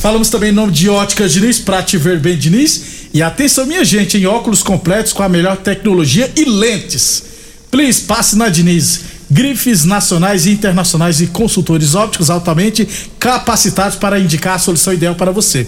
Falamos 0.00 0.30
também 0.30 0.50
em 0.50 0.54
nome 0.54 0.72
de 0.72 0.88
Óticas 0.88 1.32
Diniz, 1.32 1.58
Prate 1.58 1.98
Ver 1.98 2.20
bem 2.20 2.38
Diniz. 2.38 3.08
E 3.12 3.20
atenção, 3.20 3.66
minha 3.66 3.84
gente, 3.84 4.16
em 4.16 4.24
óculos 4.24 4.62
completos 4.62 5.12
com 5.12 5.24
a 5.24 5.28
melhor 5.28 5.56
tecnologia 5.56 6.30
e 6.36 6.44
lentes. 6.44 7.24
Please, 7.72 8.02
passe 8.02 8.36
na 8.36 8.48
Diniz 8.48 9.11
grifes 9.32 9.84
nacionais 9.86 10.44
e 10.44 10.50
internacionais 10.50 11.22
e 11.22 11.26
consultores 11.26 11.94
ópticos 11.94 12.28
altamente 12.28 12.86
capacitados 13.18 13.96
para 13.96 14.20
indicar 14.20 14.56
a 14.56 14.58
solução 14.58 14.92
ideal 14.92 15.14
para 15.14 15.30
você. 15.30 15.66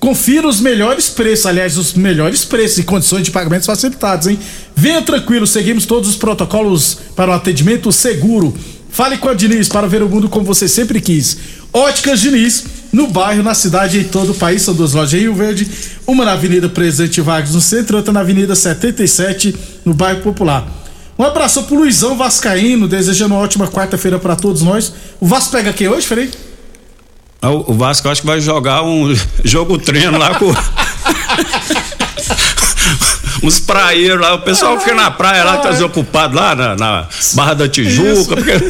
Confira 0.00 0.48
os 0.48 0.60
melhores 0.60 1.08
preços, 1.08 1.46
aliás, 1.46 1.78
os 1.78 1.94
melhores 1.94 2.44
preços 2.44 2.78
e 2.78 2.82
condições 2.82 3.22
de 3.22 3.30
pagamentos 3.30 3.66
facilitados, 3.66 4.26
hein? 4.26 4.38
Venha 4.74 5.00
tranquilo, 5.00 5.46
seguimos 5.46 5.86
todos 5.86 6.10
os 6.10 6.16
protocolos 6.16 6.98
para 7.14 7.30
o 7.30 7.34
atendimento 7.34 7.92
seguro. 7.92 8.52
Fale 8.90 9.16
com 9.16 9.28
a 9.28 9.34
Diniz 9.34 9.68
para 9.68 9.86
ver 9.86 10.02
o 10.02 10.08
mundo 10.08 10.28
como 10.28 10.44
você 10.44 10.68
sempre 10.68 11.00
quis. 11.00 11.38
Óticas 11.72 12.20
Diniz, 12.20 12.64
no 12.92 13.06
bairro, 13.06 13.42
na 13.42 13.54
cidade 13.54 13.96
e 13.96 14.00
em 14.00 14.04
todo 14.04 14.32
o 14.32 14.34
país. 14.34 14.62
São 14.62 14.74
duas 14.74 14.92
lojas 14.92 15.14
em 15.14 15.22
Rio 15.22 15.34
Verde, 15.34 15.68
uma 16.06 16.24
na 16.24 16.32
Avenida 16.32 16.68
Presidente 16.68 17.20
Vargas 17.20 17.54
no 17.54 17.60
centro, 17.60 17.96
outra 17.96 18.12
na 18.12 18.20
Avenida 18.20 18.54
77, 18.54 19.54
no 19.84 19.94
bairro 19.94 20.20
Popular. 20.20 20.83
Um 21.18 21.24
abraço 21.24 21.62
pro 21.64 21.76
Luizão 21.76 22.16
Vascaíno, 22.16 22.88
desejando 22.88 23.34
uma 23.34 23.42
ótima 23.42 23.68
quarta-feira 23.68 24.18
para 24.18 24.34
todos 24.34 24.62
nós. 24.62 24.92
O 25.20 25.26
Vasco 25.26 25.52
pega 25.52 25.70
quem 25.72 25.88
hoje, 25.88 26.06
Frei? 26.06 26.30
Ah, 27.40 27.50
o 27.50 27.74
Vasco 27.74 28.08
acho 28.08 28.22
que 28.22 28.26
vai 28.26 28.40
jogar 28.40 28.82
um 28.82 29.14
jogo 29.44 29.78
treino 29.78 30.18
lá 30.18 30.34
com. 30.34 30.52
uns 33.46 33.60
praeiros 33.60 34.20
lá, 34.20 34.34
o 34.34 34.40
pessoal 34.40 34.80
fica 34.80 34.94
na 34.94 35.10
praia 35.10 35.44
lá, 35.44 35.58
tá 35.58 35.70
desocupado 35.70 36.34
lá 36.34 36.54
na, 36.54 36.74
na 36.74 37.06
Barra 37.34 37.52
da 37.54 37.68
Tijuca. 37.68 38.36
Porque... 38.36 38.52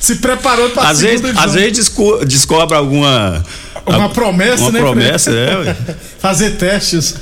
Se 0.00 0.16
preparou 0.16 0.70
para 0.70 0.88
às 0.88 1.00
vezes, 1.00 1.36
às 1.36 1.54
vezes 1.54 1.92
descobre 2.26 2.76
alguma 2.76 3.44
uma 3.86 4.08
promessa, 4.08 4.62
uma 4.62 4.72
né? 4.72 4.80
Uma 4.80 4.92
promessa, 4.92 5.30
é. 5.30 5.76
Fazer 6.18 6.56
testes. 6.56 7.14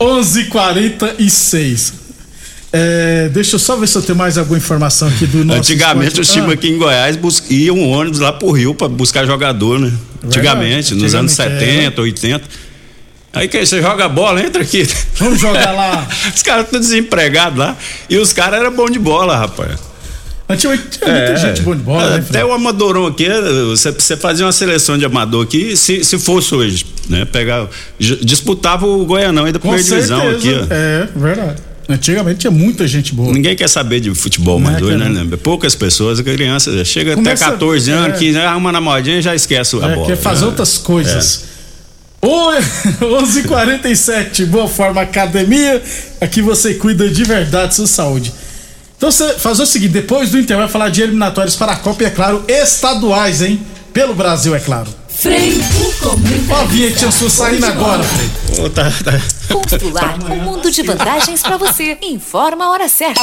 11:46. 0.00 2.05
É, 2.78 3.30
deixa 3.30 3.54
eu 3.54 3.58
só 3.58 3.74
ver 3.74 3.86
se 3.86 3.96
eu 3.96 4.02
tenho 4.02 4.18
mais 4.18 4.36
alguma 4.36 4.58
informação 4.58 5.08
aqui 5.08 5.26
do 5.26 5.42
nosso. 5.42 5.60
Antigamente 5.60 6.20
os 6.20 6.28
times 6.30 6.50
ah. 6.50 6.52
aqui 6.52 6.68
em 6.68 6.76
Goiás 6.76 7.18
iam 7.48 7.78
um 7.78 7.88
ônibus 7.90 8.20
lá 8.20 8.34
pro 8.34 8.50
Rio 8.50 8.74
para 8.74 8.86
buscar 8.86 9.24
jogador, 9.24 9.78
né? 9.78 9.90
Antigamente, 10.22 10.94
nos 10.94 11.14
anos 11.14 11.32
70, 11.32 11.98
é. 11.98 12.02
80. 12.02 12.44
Aí 13.32 13.48
que 13.48 13.64
você 13.64 13.80
joga 13.80 14.08
bola, 14.08 14.42
entra 14.42 14.62
aqui. 14.62 14.86
Vamos 15.16 15.40
jogar 15.40 15.72
lá. 15.72 16.06
os 16.34 16.42
caras 16.42 16.66
estão 16.66 16.78
desempregados 16.78 17.58
lá. 17.58 17.76
E 18.10 18.18
os 18.18 18.32
caras 18.32 18.60
eram 18.60 18.74
bons 18.74 18.90
de 18.90 18.98
bola, 18.98 19.36
rapaz. 19.36 19.78
Antigamente 20.48 20.98
tinha 20.98 21.10
muita 21.10 21.32
é, 21.32 21.36
gente 21.36 21.62
boa 21.62 21.76
de 21.76 21.82
bola, 21.82 22.10
né, 22.10 22.24
Até 22.28 22.44
o 22.44 22.52
amadorão 22.52 23.06
aqui, 23.06 23.26
você, 23.68 23.90
você 23.90 24.16
fazia 24.16 24.46
uma 24.46 24.52
seleção 24.52 24.96
de 24.96 25.04
amador 25.04 25.44
aqui, 25.44 25.76
se, 25.76 26.04
se 26.04 26.18
fosse 26.18 26.54
hoje, 26.54 26.86
né? 27.08 27.24
Pegar, 27.24 27.66
disputava 27.98 28.86
o 28.86 29.04
Goianão 29.04 29.44
ainda 29.44 29.58
primeira 29.58 29.82
divisão 29.82 30.30
aqui. 30.30 30.54
Ó. 30.54 30.66
É, 30.70 31.08
verdade. 31.16 31.62
Antigamente 31.88 32.40
tinha 32.40 32.50
muita 32.50 32.86
gente 32.86 33.14
boa. 33.14 33.32
Ninguém 33.32 33.54
quer 33.54 33.68
saber 33.68 34.00
de 34.00 34.12
futebol 34.14 34.58
mais 34.58 34.78
doido, 34.78 34.98
né, 34.98 35.08
né? 35.08 35.36
Poucas 35.36 35.74
pessoas, 35.74 36.20
criança, 36.20 36.84
chega 36.84 37.14
Começa, 37.14 37.44
até 37.44 37.52
14 37.52 37.90
anos, 37.92 38.16
é, 38.16 38.18
15 38.18 38.38
anos, 38.38 38.50
arruma 38.50 38.72
na 38.72 38.80
modinha 38.80 39.18
e 39.18 39.22
já 39.22 39.34
esquece 39.34 39.76
a 39.76 39.86
é, 39.86 39.94
bola. 39.94 40.06
Quer 40.06 40.16
fazer 40.16 40.44
é. 40.44 40.46
outras 40.48 40.78
coisas. 40.78 41.44
É. 41.52 41.56
11:47 42.26 44.46
Boa 44.46 44.66
Forma 44.66 45.02
Academia. 45.02 45.80
Aqui 46.20 46.42
você 46.42 46.74
cuida 46.74 47.08
de 47.08 47.22
verdade 47.22 47.76
sua 47.76 47.86
saúde. 47.86 48.32
Então 48.96 49.10
você 49.10 49.34
faz 49.34 49.60
o 49.60 49.66
seguinte: 49.66 49.92
depois 49.92 50.30
do 50.30 50.40
Inter 50.40 50.56
vai 50.56 50.68
falar 50.68 50.88
de 50.88 51.02
eliminatórios 51.02 51.54
para 51.54 51.72
a 51.72 51.76
Copa, 51.76 52.02
e 52.02 52.06
é 52.06 52.10
claro, 52.10 52.42
estaduais, 52.48 53.42
hein? 53.42 53.60
Pelo 53.92 54.14
Brasil, 54.14 54.54
é 54.54 54.60
claro. 54.60 54.88
Frei, 55.18 55.58
Ó, 56.04 56.56
a 56.56 56.64
vinhetinha 56.64 57.10
sua 57.10 57.30
saindo 57.30 57.64
agora, 57.64 58.02
Frei. 58.02 58.30
Oh, 58.60 58.68
tá, 58.68 58.84
tá. 59.02 59.12
Constrular 59.50 60.18
um 60.30 60.36
mundo 60.42 60.70
de 60.70 60.82
vantagens 60.82 61.40
para 61.40 61.56
você. 61.56 61.96
Informa 62.02 62.66
a 62.66 62.70
hora 62.70 62.86
certa. 62.86 63.22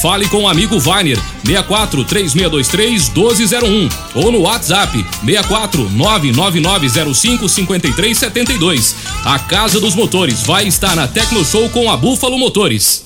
Fale 0.00 0.28
com 0.28 0.42
o 0.42 0.48
amigo 0.48 0.78
Vainer 0.78 1.18
64 1.44 2.04
3623 2.04 3.08
1201 3.08 3.88
ou 4.14 4.32
no 4.32 4.40
WhatsApp 4.40 5.04
64 5.24 5.90
99905 5.90 7.48
5372. 7.48 8.94
A 9.24 9.38
Casa 9.38 9.80
dos 9.80 9.94
Motores 9.94 10.42
vai 10.42 10.66
estar 10.66 10.94
na 10.94 11.08
Tecno 11.08 11.44
Show 11.44 11.68
com 11.70 11.90
a 11.90 11.96
Búfalo 11.96 12.38
Motores. 12.38 13.05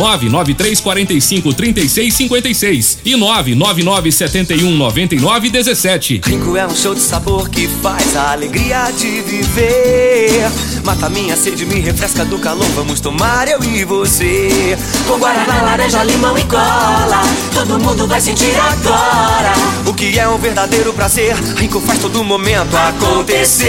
99345 0.00 1.52
3656 1.52 2.98
e 3.04 3.16
999 3.16 4.10
71 4.10 4.70
99 4.74 5.50
17. 5.50 6.22
Rico 6.24 6.56
é 6.56 6.66
um 6.66 6.74
show 6.74 6.94
de 6.94 7.00
sabor 7.00 7.50
que 7.50 7.68
faz 7.68 8.16
a 8.16 8.32
alegria 8.32 8.90
de 8.92 9.20
viver. 9.20 10.50
Mata 10.84 11.10
minha 11.10 11.36
sede, 11.36 11.66
me 11.66 11.80
refresca 11.80 12.24
do 12.24 12.38
calor. 12.38 12.66
Vamos 12.74 13.00
tomar 13.00 13.46
eu 13.48 13.62
e 13.62 13.84
você. 13.84 14.78
Com 15.06 15.18
guaraná, 15.18 15.62
laranja, 15.62 16.02
limão 16.02 16.38
e 16.38 16.44
cola. 16.44 17.20
Todo 17.52 17.78
mundo 17.78 18.06
vai 18.06 18.20
sentir 18.20 18.54
agora. 18.58 19.52
O 19.86 19.92
que 19.92 20.18
é 20.18 20.26
um 20.26 20.38
verdadeiro 20.38 20.94
prazer. 20.94 21.34
Rico 21.56 21.78
faz 21.80 21.98
todo 21.98 22.24
momento 22.24 22.74
acontecer. 22.74 23.66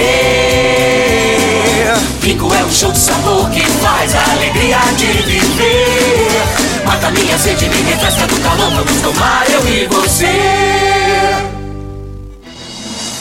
Rico 2.22 2.54
é 2.54 2.64
um 2.64 2.72
show 2.72 2.92
de 2.92 3.00
sabor 3.00 3.50
que 3.50 3.62
faz 3.62 4.16
a 4.16 4.32
alegria 4.32 4.78
de 4.98 5.08
viver. 5.24 6.21
Mata 6.86 7.12
minha 7.12 7.38
sede, 7.38 7.70
me 7.70 7.82
refresca 7.82 8.28
do 8.28 8.40
calor. 8.42 8.72
Vamos 8.72 9.02
tomar 9.02 9.50
eu 9.50 9.68
e 9.68 9.88
você. 9.88 10.72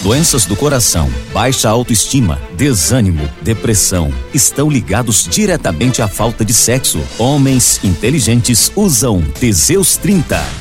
Doenças 0.02 0.46
do 0.46 0.56
coração, 0.56 1.12
baixa 1.30 1.68
autoestima, 1.68 2.40
desânimo, 2.56 3.28
depressão 3.42 4.10
estão 4.32 4.70
ligados 4.70 5.28
diretamente 5.28 6.00
à 6.00 6.08
falta 6.08 6.42
de 6.42 6.54
sexo. 6.54 6.98
Homens 7.18 7.78
inteligentes 7.84 8.72
usam 8.74 9.20
Teseus 9.38 9.98
30. 9.98 10.42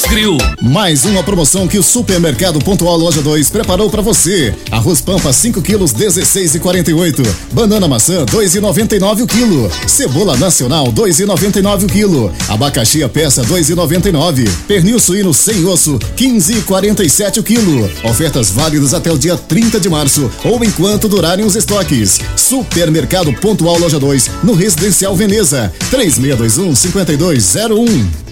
Grill. 0.00 0.38
Mais 0.62 1.04
uma 1.04 1.22
promoção 1.22 1.68
que 1.68 1.78
o 1.78 1.82
Supermercado 1.82 2.58
Pontual 2.60 2.96
Loja 2.96 3.20
2 3.20 3.50
preparou 3.50 3.90
para 3.90 4.00
você. 4.00 4.54
Arroz 4.70 5.02
Pampa 5.02 5.30
5 5.30 5.60
quilos 5.60 5.92
16,48. 5.92 7.22
Banana 7.52 7.86
maçã 7.86 8.24
2,99 8.24 9.24
o 9.24 9.26
quilo. 9.26 9.70
Cebola 9.86 10.34
nacional 10.38 10.86
2,99 10.86 11.84
o 11.84 11.86
quilo. 11.86 12.32
Abacaxi 12.48 13.02
a 13.02 13.08
peça 13.08 13.42
2,99. 13.42 14.48
Pernil 14.66 14.98
suíno 14.98 15.34
sem 15.34 15.62
osso 15.66 15.98
15,47 16.16 17.40
o 17.40 17.42
quilo. 17.42 17.90
Ofertas 18.02 18.50
válidas 18.50 18.94
até 18.94 19.12
o 19.12 19.18
dia 19.18 19.36
30 19.36 19.78
de 19.78 19.90
março 19.90 20.30
ou 20.42 20.64
enquanto 20.64 21.06
durarem 21.06 21.44
os 21.44 21.54
estoques. 21.54 22.18
Supermercado 22.34 23.30
Pontual 23.34 23.78
Loja 23.78 24.00
2 24.00 24.30
no 24.42 24.54
Residencial 24.54 25.14
Veneza 25.14 25.70
3621 25.90 26.74
5201. 26.74 28.31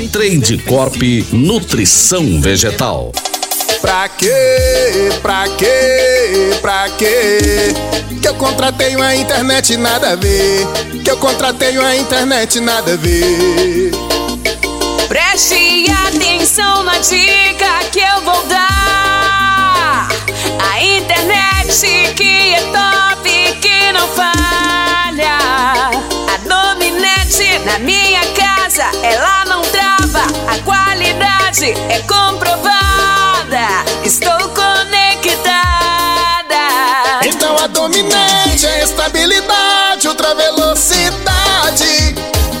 Trade 0.09 0.57
Corp 0.59 1.01
Nutrição 1.31 2.41
Vegetal. 2.41 3.11
Pra 3.81 4.09
quê? 4.09 5.09
Pra 5.21 5.45
quê? 5.57 6.51
Pra 6.61 6.89
quê? 6.97 7.73
Que 8.21 8.27
eu 8.27 8.35
contratei 8.35 8.95
uma 8.95 9.15
internet 9.15 9.75
nada 9.77 10.11
a 10.11 10.15
ver. 10.15 10.67
Que 11.03 11.11
eu 11.11 11.17
contratei 11.17 11.77
uma 11.77 11.95
internet 11.95 12.59
nada 12.59 12.93
a 12.93 12.97
ver. 12.97 13.91
Preste 15.07 15.85
atenção 16.07 16.83
na 16.83 16.97
dica 16.97 17.79
que 17.91 17.99
eu 17.99 18.21
vou 18.21 18.43
dar. 18.45 20.09
A 20.71 20.83
internet 20.83 22.13
que 22.15 22.53
é 22.53 22.61
top, 22.71 23.29
que 23.61 23.91
não 23.91 24.07
falha. 24.09 25.37
A 26.33 26.37
dominante 26.47 27.59
na 27.65 27.79
minha 27.79 28.21
casa, 28.33 28.83
ela 29.03 29.45
não 29.45 29.61
a 30.47 30.57
qualidade 30.63 31.71
é 31.89 31.99
comprovada. 32.07 33.83
Estou 34.03 34.49
conectada. 34.49 35.51
Então 37.25 37.57
a 37.57 37.67
dominante 37.67 38.65
é 38.65 38.81
a 38.81 38.83
estabilidade, 38.83 40.07
outra 40.07 40.35
velocidade. 40.35 42.15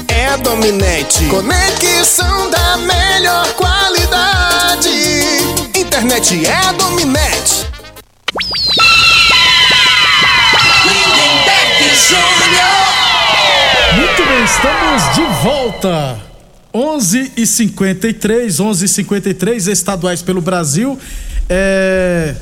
É 0.07 0.27
a 0.27 0.37
dominante. 0.37 1.25
Conexão 1.25 2.49
da 2.49 2.77
melhor 2.77 3.47
qualidade. 3.53 4.89
Internet 5.75 6.45
é 6.45 6.55
a 6.55 6.71
dominante. 6.73 7.67
Lindenberg 10.85 11.95
Júnior. 11.95 12.91
Muito 13.95 14.25
bem, 14.25 14.43
estamos 14.43 15.15
de 15.15 15.23
volta. 15.43 16.30
11 16.73 17.31
e 17.37 17.45
53, 17.45 18.59
11 18.59 18.85
e 18.85 18.87
53 18.87 19.67
estaduais 19.67 20.21
pelo 20.21 20.41
Brasil. 20.41 20.97
É... 21.49 22.35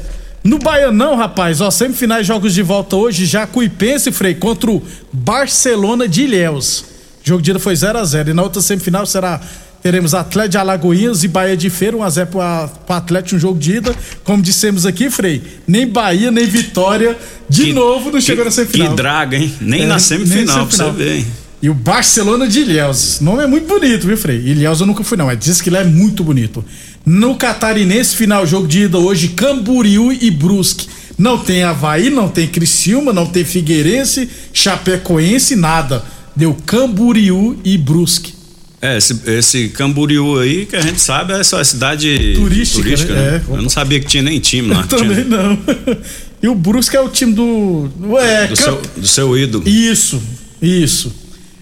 No 0.43 0.57
Baianão, 0.57 1.15
rapaz, 1.17 1.59
ó, 1.59 1.69
semifinais 1.69 2.25
jogos 2.25 2.53
de 2.53 2.61
volta 2.61 2.95
hoje, 2.95 3.25
Jacuipense, 3.25 4.09
Frei, 4.11 4.33
contra 4.35 4.71
o 4.71 4.81
Barcelona 5.11 6.07
de 6.07 6.23
Ilhéus. 6.23 6.85
O 7.23 7.27
jogo 7.27 7.41
de 7.41 7.51
ida 7.51 7.59
foi 7.59 7.75
0 7.75 7.99
a 7.99 8.05
0 8.05 8.29
E 8.29 8.33
na 8.33 8.41
outra 8.43 8.61
semifinal 8.61 9.05
será. 9.05 9.41
Teremos 9.81 10.13
Atlético 10.13 10.51
de 10.51 10.57
Alagoinhas 10.57 11.23
e 11.23 11.27
Bahia 11.29 11.55
de 11.55 11.69
Feira, 11.69 11.95
1x0 11.97 12.25
para 12.27 12.69
o 12.89 12.93
Atlético 12.93 13.35
um 13.37 13.39
jogo 13.39 13.57
de 13.59 13.77
ida. 13.77 13.95
Como 14.25 14.41
dissemos 14.43 14.85
aqui, 14.85 15.09
Frei, 15.09 15.41
nem 15.65 15.87
Bahia, 15.87 16.31
nem 16.31 16.45
Vitória, 16.45 17.17
de 17.47 17.65
Que- 17.65 17.73
novo 17.73 18.11
não 18.11 18.19
chegou 18.19 18.43
que- 18.43 18.49
na 18.49 18.51
semifinal. 18.51 18.89
Que 18.89 18.95
draga, 18.95 19.37
hein? 19.37 19.53
Nem 19.61 19.83
É, 19.83 19.85
na 19.85 19.95
nem 19.95 19.99
semifinal, 20.03 20.45
pra 20.45 20.65
você 20.65 20.77
semifinal. 20.83 20.93
ver, 20.93 21.15
hein? 21.19 21.27
E 21.61 21.69
o 21.69 21.73
Barcelona 21.73 22.47
de 22.47 22.61
Ilhéus. 22.61 23.19
O 23.19 23.23
nome 23.25 23.43
é 23.43 23.47
muito 23.47 23.67
bonito, 23.67 24.07
viu, 24.07 24.15
Frei? 24.17 24.37
Ilhéus 24.37 24.79
eu 24.79 24.87
nunca 24.87 25.03
fui, 25.03 25.17
não. 25.17 25.25
Mas 25.25 25.39
diz 25.39 25.59
que 25.61 25.69
ele 25.69 25.77
é 25.77 25.83
muito 25.83 26.23
bonito. 26.23 26.63
No 27.05 27.35
Catarinense, 27.35 28.15
final 28.15 28.45
jogo 28.47 28.67
de 28.67 28.83
ida 28.83 28.97
hoje, 28.97 29.29
Camboriú 29.29 30.11
e 30.13 30.31
Brusque. 30.31 30.87
Não 31.17 31.37
tem 31.37 31.63
Havaí, 31.63 32.09
não 32.09 32.29
tem 32.29 32.47
Criciúma, 32.47 33.11
não 33.11 33.25
tem 33.25 33.43
Figueirense, 33.43 34.29
Chapecoense, 34.53 35.55
nada. 35.57 36.03
Deu 36.33 36.55
Camboriú 36.65 37.59
e 37.65 37.77
Brusque. 37.77 38.33
É, 38.81 38.97
esse, 38.97 39.19
esse 39.25 39.67
Camboriú 39.69 40.39
aí, 40.39 40.65
que 40.65 40.77
a 40.77 40.81
gente 40.81 41.01
sabe, 41.01 41.33
é 41.33 41.43
só 41.43 41.59
a 41.59 41.65
cidade 41.65 42.33
Turística, 42.37 42.89
né? 42.89 43.05
né? 43.21 43.43
É. 43.49 43.53
Eu 43.57 43.61
não 43.61 43.69
sabia 43.69 43.99
que 43.99 44.05
tinha 44.07 44.23
nem 44.23 44.39
time 44.39 44.69
lá. 44.73 44.81
Eu 44.81 44.87
também 44.87 45.25
não. 45.25 45.59
E 46.41 46.47
o 46.47 46.55
Brusque 46.55 46.95
é 46.95 47.01
o 47.01 47.09
time 47.09 47.33
do. 47.33 47.89
É, 48.17 48.47
do, 48.47 48.55
Cam- 48.55 48.63
seu, 48.63 48.81
do 48.95 49.07
seu 49.07 49.37
ídolo. 49.37 49.67
Isso, 49.67 50.21
isso. 50.61 51.13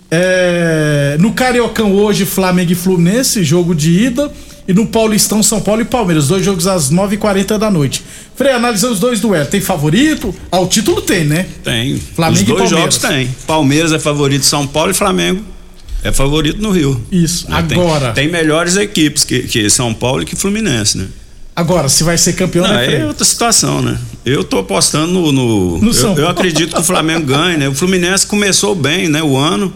É, 0.09 1.17
no 1.19 1.33
Cariocão 1.33 1.93
hoje, 1.93 2.25
Flamengo 2.25 2.71
e 2.71 2.75
Fluminense, 2.75 3.43
jogo 3.43 3.75
de 3.75 3.91
ida. 3.91 4.31
E 4.67 4.73
no 4.73 4.85
Paulistão, 4.85 5.41
São 5.41 5.61
Paulo 5.61 5.81
e 5.81 5.85
Palmeiras, 5.85 6.27
dois 6.27 6.43
jogos 6.43 6.67
às 6.67 6.91
9h40 6.91 7.57
da 7.57 7.71
noite. 7.71 8.03
Frei, 8.35 8.51
analisando 8.51 8.91
os 8.93 8.99
dois 8.99 9.21
duelos. 9.21 9.47
Tem 9.47 9.61
favorito? 9.61 10.35
Ah, 10.51 10.59
o 10.59 10.67
título 10.67 11.01
tem, 11.01 11.23
né? 11.23 11.45
Tem. 11.63 11.97
Flamengo 11.97 12.35
Os 12.35 12.41
e 12.41 12.45
dois 12.45 12.69
Palmeiras. 12.69 12.95
jogos 12.95 13.09
tem. 13.09 13.29
Palmeiras 13.47 13.91
é 13.93 13.99
favorito 13.99 14.43
São 14.45 14.67
Paulo 14.67 14.91
e 14.91 14.93
Flamengo 14.93 15.41
é 16.03 16.11
favorito 16.11 16.61
no 16.61 16.71
Rio. 16.71 17.01
Isso. 17.09 17.49
Né? 17.49 17.63
Tem- 17.65 17.79
Agora. 17.79 18.11
Tem, 18.11 18.29
melhores 18.29 18.75
equipes 18.75 19.23
que, 19.23 19.43
que 19.43 19.69
São 19.69 19.93
Paulo 19.93 20.23
e 20.23 20.25
que 20.25 20.35
Fluminense, 20.35 20.97
né? 20.97 21.07
Agora, 21.55 21.87
se 21.87 22.03
vai 22.03 22.17
ser 22.17 22.33
campeão, 22.33 22.67
Não, 22.67 22.73
né, 22.73 22.99
é 23.01 23.05
outra 23.05 23.23
situação, 23.25 23.81
né? 23.81 23.97
Eu 24.25 24.43
tô 24.43 24.57
apostando 24.59 25.07
no. 25.13 25.31
no- 25.31 25.77
No 25.79 25.91
eu, 25.91 26.15
eu 26.17 26.27
acredito 26.27 26.75
que 26.75 26.81
o 26.81 26.83
Flamengo 26.83 27.25
ganhe, 27.25 27.55
né? 27.57 27.69
O 27.69 27.73
Fluminense 27.73 28.27
começou 28.27 28.75
bem, 28.75 29.07
né? 29.07 29.23
O 29.23 29.37
ano. 29.37 29.73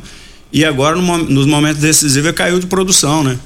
E 0.53 0.65
agora, 0.65 0.95
no 0.95 1.17
nos 1.19 1.45
momentos 1.45 1.81
decisivos, 1.81 2.25
ele 2.27 2.33
caiu 2.33 2.59
de 2.59 2.65
produção, 2.67 3.23
né? 3.23 3.37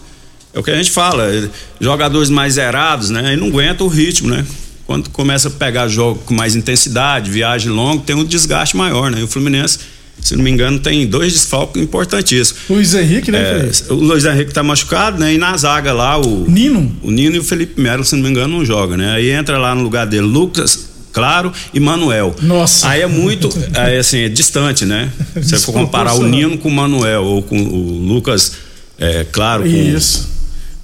É 0.54 0.60
o 0.60 0.64
que 0.64 0.72
a 0.72 0.76
gente 0.76 0.92
fala. 0.92 1.32
ele- 1.34 1.50
Jogadores 1.80 2.30
mais 2.30 2.54
zerados, 2.54 3.10
né? 3.10 3.28
Aí 3.28 3.36
não 3.38 3.48
aguenta 3.48 3.84
o 3.84 3.88
ritmo, 3.88 4.30
né? 4.30 4.46
Quando 4.88 5.10
começa 5.10 5.48
a 5.48 5.52
pegar 5.52 5.88
jogo 5.88 6.22
com 6.26 6.34
mais 6.34 6.56
intensidade, 6.56 7.30
viagem 7.30 7.72
longa, 7.72 8.04
tem 8.04 8.16
um 8.16 8.24
desgaste 8.24 8.78
maior, 8.78 9.10
né? 9.12 9.20
E 9.20 9.24
o 9.24 9.28
Fluminense, 9.28 9.80
se 10.22 10.36
não 10.36 10.44
me 10.44 10.50
engano, 10.52 10.80
tem 10.80 11.06
dois 11.08 11.34
desfalques 11.34 11.82
importantíssimos. 11.82 12.62
Luiz 12.70 12.94
Henrique, 12.94 13.32
né, 13.32 13.40
É, 13.70 13.92
o 13.94 13.96
Luiz 13.96 14.24
Henrique 14.26 14.54
tá 14.54 14.64
machucado, 14.64 15.20
né? 15.20 15.34
E 15.34 15.38
na 15.38 15.56
zaga 15.58 15.92
lá, 15.92 16.18
o. 16.20 16.50
Nino? 16.50 16.96
O 17.04 17.12
Nino 17.12 17.36
e 17.36 17.40
o 17.40 17.44
Felipe 17.44 17.82
Melo, 17.82 18.04
se 18.06 18.16
não 18.16 18.24
me 18.24 18.30
engano, 18.30 18.58
não 18.58 18.66
joga, 18.66 18.96
né? 18.96 19.12
Aí 19.14 19.30
entra 19.32 19.58
lá 19.58 19.74
no 19.76 19.82
lugar 19.84 20.06
dele 20.08 20.26
Lucas, 20.26 20.88
Claro 21.16 21.54
e 21.74 21.80
Manuel. 21.80 22.36
Nossa. 22.42 22.90
Aí 22.90 23.02
é 23.02 23.08
muito, 23.08 23.48
aí, 23.74 23.98
assim, 23.98 24.20
é 24.20 24.28
distante, 24.28 24.86
né? 24.86 25.10
Se 25.36 25.44
você 25.52 25.60
for 25.60 25.72
comparar 25.72 26.14
o 26.14 26.28
Nino 26.28 26.58
com 26.58 26.68
o 26.68 26.72
Manuel 26.72 27.24
ou 27.24 27.42
com 27.42 27.58
o 27.58 28.06
Lucas, 28.06 28.52
é, 29.00 29.26
Claro, 29.32 29.64
com, 29.64 29.70
Isso. 29.70 30.35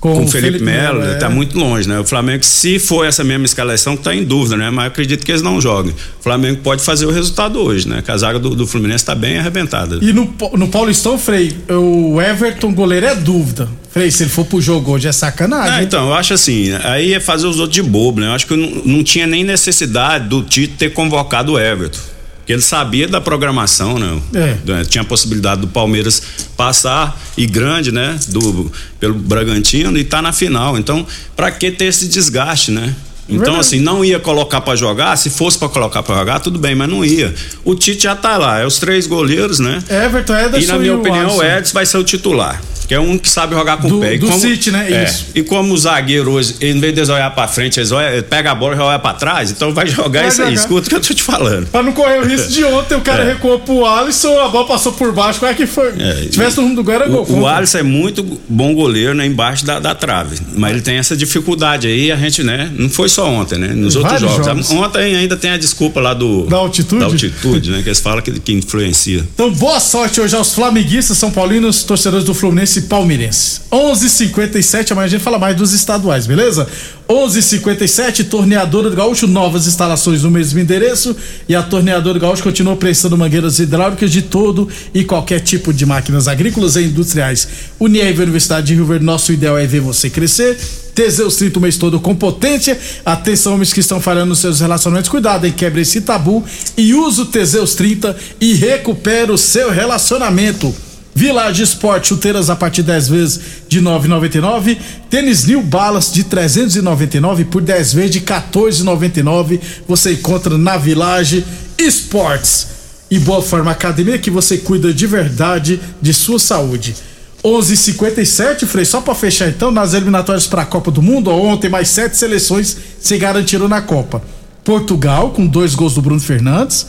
Com, 0.02 0.24
o 0.24 0.28
Felipe, 0.28 0.64
Melo, 0.64 1.04
é. 1.04 1.14
tá 1.14 1.30
muito 1.30 1.56
longe, 1.56 1.88
né? 1.88 2.00
O 2.00 2.04
Flamengo, 2.04 2.44
se 2.44 2.80
for 2.80 3.06
essa 3.06 3.24
mesma 3.24 3.46
escalação, 3.46 3.96
tá 3.96 4.16
em 4.16 4.24
dúvida, 4.24 4.58
né? 4.58 4.72
Mas 4.72 4.88
acredito 4.88 5.24
que 5.24 5.32
eles 5.32 5.44
não 5.44 5.62
joguem. 5.62 5.94
O 6.20 6.24
Flamengo 6.24 6.60
pode 6.64 6.84
fazer 6.84 7.06
o 7.06 7.12
resultado 7.12 7.60
hoje, 7.60 7.88
né? 7.88 8.02
Que 8.02 8.10
a 8.10 8.18
zaga 8.18 8.40
do, 8.40 8.56
do 8.56 8.66
Fluminense 8.66 9.06
tá 9.06 9.14
bem 9.14 9.38
arrebentada. 9.38 10.00
E 10.02 10.12
no, 10.12 10.34
no 10.54 10.68
Paulistão, 10.70 11.20
Frei, 11.20 11.56
o 11.70 12.20
Everton, 12.20 12.74
goleiro, 12.74 13.06
é 13.06 13.16
dúvida. 13.16 13.70
Frei, 13.92 14.10
se 14.10 14.24
ele 14.24 14.32
for 14.32 14.44
pro 14.44 14.60
jogo 14.60 14.92
hoje 14.92 15.08
é 15.08 15.12
sacanagem. 15.12 15.72
Ah, 15.72 15.84
então, 15.84 16.08
eu 16.08 16.16
acho 16.16 16.34
assim, 16.34 16.74
aí 16.84 17.14
é 17.14 17.20
fazer 17.20 17.46
os 17.46 17.60
outros 17.60 17.76
de 17.76 17.84
bobo, 17.84 18.22
né? 18.22 18.26
Eu 18.26 18.32
acho 18.32 18.48
que 18.48 18.56
não, 18.56 18.82
não 18.84 19.04
tinha 19.04 19.28
nem 19.28 19.44
necessidade 19.44 20.28
do 20.28 20.42
Tite 20.42 20.74
ter 20.80 20.94
convocado 20.94 21.52
o 21.52 21.60
Everton. 21.60 22.00
Porque 22.40 22.54
ele 22.54 22.62
sabia 22.64 23.08
da 23.08 23.22
programação, 23.22 24.00
né? 24.00 24.20
É. 24.34 24.84
Tinha 24.86 25.04
a 25.04 25.06
possibilidade 25.06 25.62
do 25.62 25.68
Palmeiras 25.68 26.24
passar 26.62 27.19
e 27.36 27.47
grande, 27.47 27.91
né? 27.91 28.19
Do, 28.28 28.71
pelo 29.00 29.15
Bragantino 29.15 29.97
e 29.97 30.04
tá 30.04 30.21
na 30.21 30.32
final. 30.32 30.78
Então, 30.78 31.08
pra 31.36 31.50
que 31.50 31.71
ter 31.71 31.86
esse 31.86 32.08
desgaste, 32.08 32.69
né? 32.69 32.93
Então, 33.28 33.60
assim, 33.60 33.80
não 33.80 34.06
ia 34.06 34.19
colocar 34.19 34.62
pra 34.62 34.76
jogar, 34.76 35.15
se 35.17 35.30
fosse 35.30 35.58
pra 35.58 35.69
colocar 35.69 36.04
pra 36.04 36.17
jogar, 36.17 36.39
tudo 36.39 36.60
bem, 36.60 36.76
mas 36.76 36.88
não 36.88 37.04
ia. 37.04 37.34
O 37.63 37.74
Tite 37.74 38.04
já 38.04 38.15
tá 38.15 38.38
lá, 38.38 38.60
é 38.60 38.65
os 38.65 38.78
três 38.78 39.08
goleiros, 39.08 39.58
né? 39.58 39.82
Everton, 39.89 40.36
Ederson 40.36 40.58
E 40.60 40.67
na 40.67 40.78
minha 40.78 40.95
o 40.95 41.00
opinião, 41.00 41.38
o. 41.38 41.43
Edson 41.43 41.74
vai 41.74 41.86
ser 41.86 41.97
o 41.97 42.04
titular. 42.04 42.62
Que 42.91 42.95
é 42.95 42.99
um 42.99 43.17
que 43.17 43.30
sabe 43.30 43.56
jogar 43.56 43.77
com 43.77 43.88
Do- 43.88 43.99
o 43.99 44.01
pé. 44.01 44.15
E 44.15 44.17
do 44.17 44.27
como, 44.27 44.38
City, 44.38 44.69
né? 44.69 44.86
É, 44.91 45.04
Isso. 45.06 45.27
E 45.34 45.41
como 45.43 45.73
o 45.73 45.77
zagueiro 45.77 46.30
hoje, 46.32 46.56
em 46.60 46.77
vez 46.77 46.93
de 46.93 46.99
olhar 47.10 47.34
pra 47.34 47.47
frente, 47.47 47.80
eles 47.80 47.89
olham, 47.89 48.10
ele 48.12 48.21
pega 48.21 48.51
a 48.51 48.54
bola 48.56 48.73
e 48.73 48.77
já 48.77 48.84
olha 48.84 48.99
pra 48.99 49.13
trás, 49.13 49.49
então 49.49 49.73
vai 49.73 49.88
jogar 49.88 50.19
Vai 50.23 50.27
isso 50.27 50.43
aí. 50.43 50.54
Escuta 50.54 50.88
o 50.88 50.89
que 50.89 50.95
eu 50.97 50.99
tô 50.99 51.13
te 51.13 51.23
falando. 51.23 51.67
Pra 51.67 51.82
não 51.82 51.93
correr 51.93 52.19
o 52.19 52.25
risco 52.27 52.49
de 52.51 52.65
ontem, 52.67 52.95
o 52.95 52.99
cara 52.99 53.23
É. 53.23 53.27
recuou 53.32 53.60
pro 53.62 53.86
Alisson, 53.86 54.38
a 54.41 54.49
bola 54.49 54.67
passou 54.67 54.91
por 54.91 55.13
baixo. 55.13 55.39
Como 55.39 55.49
é 55.49 55.56
que 55.56 55.65
foi? 55.65 55.93
Se 56.23 56.30
tivesse 56.32 56.58
no 56.58 56.63
rumo 56.63 56.75
do 56.75 56.84
gol, 56.84 56.93
era 56.93 57.08
gol. 57.08 57.25
O, 57.30 57.39
o 57.39 57.47
Alisson 57.47 57.77
é 57.77 57.84
muito 57.84 58.25
bom 58.49 58.75
goleiro, 58.75 59.13
né? 59.13 59.25
Embaixo 59.25 59.65
da, 59.65 59.80
da 59.80 59.95
trave. 59.95 60.36
Mas 60.58 60.71
ele 60.73 60.82
tem 60.82 60.97
essa 60.97 61.15
dificuldade 61.15 61.88
aí, 61.88 62.12
a 62.12 62.17
gente, 62.17 62.43
né? 62.43 62.69
Não 62.77 62.89
foi 62.89 63.08
só 63.08 63.25
ontem, 63.30 63.58
né? 63.58 63.69
Nos 63.69 63.95
outros 63.95 64.19
jogos. 64.19 64.45
jogos. 64.45 64.71
Ontem 64.71 65.15
ainda 65.15 65.38
tem 65.38 65.51
a 65.51 65.58
desculpa 65.58 66.01
lá 66.01 66.13
do. 66.13 66.45
Da 66.47 66.58
altitude? 66.58 66.99
Da 66.99 67.06
altitude, 67.06 67.71
né? 67.71 67.82
Que 67.84 67.88
eles 67.88 68.01
falam 68.01 68.21
que, 68.21 68.38
que 68.38 68.51
influencia. 68.51 69.25
Então, 69.34 69.49
boa 69.49 69.80
sorte 69.80 70.19
hoje 70.19 70.36
aos 70.36 70.54
flamenguistas, 70.54 71.17
são 71.17 71.32
paulinos, 71.32 71.86
torcedores 71.86 72.25
do 72.25 72.34
Fluminense 72.34 72.81
e 72.82 72.88
palmeirense. 72.88 73.62
11:57 73.72 74.91
amanhã 74.91 75.06
a 75.06 75.10
gente 75.10 75.24
fala 75.24 75.39
mais 75.39 75.56
dos 75.56 75.72
estaduais, 75.74 76.28
beleza? 76.28 76.67
11:57 77.08 78.24
Torneadora 78.26 78.89
do 78.89 78.96
Gaúcho, 78.96 79.28
novas 79.28 79.67
instalações 79.67 80.24
no 80.24 80.32
mesmo 80.32 80.60
endereço 80.60 81.15
e 81.48 81.56
a 81.56 81.62
Torneadora 81.62 82.20
do 82.20 82.22
Gaúcho 82.22 82.44
continua 82.44 82.76
prestando 82.76 83.17
mangueiras 83.17 83.60
hidráulicas 83.60 84.12
de 84.12 84.22
todo 84.22 84.67
e 84.94 85.04
qualquer 85.04 85.39
tipo 85.41 85.74
de 85.74 85.86
máquinas 85.86 86.28
agrícolas 86.28 86.76
e 86.76 86.84
industriais. 86.84 87.48
Unirv 87.80 88.22
Universidade 88.22 88.67
de 88.67 88.76
Rio 88.76 88.86
Verde, 88.86 89.06
nosso 89.06 89.32
ideal 89.32 89.58
é 89.58 89.65
ver 89.65 89.82
você 89.82 90.10
crescer. 90.10 90.58
Teseus 90.94 91.36
30 91.38 91.60
o 91.60 91.62
mês 91.62 91.78
todo 91.78 92.00
com 92.00 92.15
potência. 92.15 92.78
Atenção, 93.06 93.54
homens 93.54 93.74
que 93.74 93.80
estão 93.80 94.02
falhando 94.02 94.28
nos 94.28 94.39
seus 94.39 94.60
relacionamentos. 94.60 95.10
Cuidado, 95.10 95.46
hein? 95.46 95.54
Quebre 95.56 95.82
esse 95.82 96.02
tabu 96.02 96.44
e 96.78 96.94
use 96.94 97.22
o 97.22 97.26
Teseus 97.26 97.76
30 97.76 98.15
e 98.39 98.54
recupera 98.54 99.32
o 99.32 99.38
seu 99.38 99.72
relacionamento. 99.72 100.74
Village 101.13 101.63
Sport, 101.63 102.08
chuteiras 102.08 102.50
a 102.50 102.56
partir 102.56 102.82
de 102.82 102.88
10 102.88 103.08
vezes 103.10 103.39
de 103.67 103.82
9,99. 103.82 104.78
Tênis 105.10 105.45
New 105.45 105.62
Balance 105.62 106.13
de 106.13 106.24
399 106.24 107.45
por 107.45 107.62
10 107.62 107.93
vezes 107.93 108.12
de 108.12 108.21
14,99. 108.21 109.60
Você 109.88 110.13
encontra 110.13 110.58
na 110.58 110.78
Village 110.78 111.45
Sports. 111.78 112.67
E 113.10 113.19
Boa 113.19 113.41
Forma 113.41 113.71
Academia 113.71 114.17
que 114.17 114.32
você 114.32 114.58
cuida 114.58 114.93
de 114.93 115.06
verdade 115.06 115.82
de 116.02 116.13
sua 116.13 116.39
saúde. 116.39 116.95
11:57 117.43 118.65
Frei, 118.65 118.86
só 118.86 119.02
pra 119.02 119.15
fechar 119.15 119.50
então, 119.50 119.71
nas 119.71 119.93
eliminatórias 119.93 120.47
para 120.47 120.62
a 120.62 120.65
Copa 120.65 120.91
do 120.91 121.02
Mundo, 121.02 121.32
ontem 121.32 121.69
mais 121.69 121.89
sete 121.89 122.15
seleções 122.15 122.78
se 123.02 123.17
garantiram 123.17 123.67
na 123.67 123.82
Copa. 123.82 124.21
Portugal, 124.63 125.32
com 125.32 125.45
dois 125.45 125.74
gols 125.74 125.95
do 125.95 126.02
Bruno 126.02 126.21
Fernandes. 126.21 126.86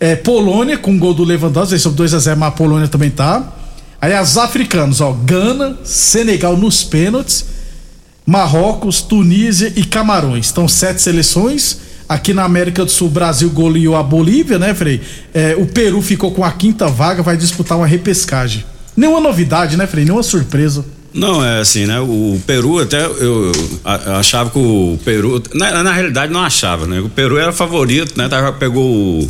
É, 0.00 0.16
Polônia, 0.16 0.78
com 0.78 0.98
gol 0.98 1.12
do 1.12 1.22
Lewandowski, 1.22 1.78
sobre 1.78 1.98
2 1.98 2.14
a 2.14 2.18
0 2.18 2.40
mas 2.40 2.48
a 2.48 2.52
Polônia 2.52 2.88
também 2.88 3.10
tá. 3.10 3.52
Aí 4.00 4.14
as 4.14 4.38
africanas, 4.38 5.02
ó, 5.02 5.12
Gana, 5.12 5.76
Senegal 5.84 6.56
nos 6.56 6.82
pênaltis, 6.82 7.44
Marrocos, 8.24 9.02
Tunísia 9.02 9.70
e 9.76 9.84
Camarões. 9.84 10.50
Então, 10.50 10.66
sete 10.66 11.02
seleções. 11.02 11.90
Aqui 12.08 12.32
na 12.32 12.44
América 12.44 12.84
do 12.84 12.90
Sul, 12.90 13.06
o 13.08 13.10
Brasil 13.10 13.50
goleou 13.50 13.94
a 13.94 14.02
Bolívia, 14.02 14.58
né, 14.58 14.74
Frei? 14.74 15.00
É, 15.34 15.54
o 15.56 15.66
Peru 15.66 16.00
ficou 16.00 16.32
com 16.32 16.42
a 16.42 16.50
quinta 16.50 16.88
vaga, 16.88 17.22
vai 17.22 17.36
disputar 17.36 17.76
uma 17.76 17.86
repescagem. 17.86 18.64
Nenhuma 18.96 19.20
novidade, 19.20 19.76
né, 19.76 19.86
Frei? 19.86 20.04
Nenhuma 20.04 20.22
surpresa. 20.22 20.84
Não, 21.12 21.44
é 21.44 21.60
assim, 21.60 21.86
né? 21.86 22.00
O 22.00 22.40
Peru 22.46 22.78
até 22.78 23.04
eu, 23.04 23.52
achava 23.84 24.50
que 24.50 24.58
o 24.58 24.98
Peru. 25.04 25.42
Na, 25.54 25.82
na 25.82 25.92
realidade 25.92 26.32
não 26.32 26.40
achava, 26.40 26.86
né? 26.86 27.00
O 27.00 27.08
Peru 27.08 27.36
era 27.36 27.52
favorito, 27.52 28.16
né? 28.16 28.28
Pegou 28.58 28.84
o, 28.84 29.28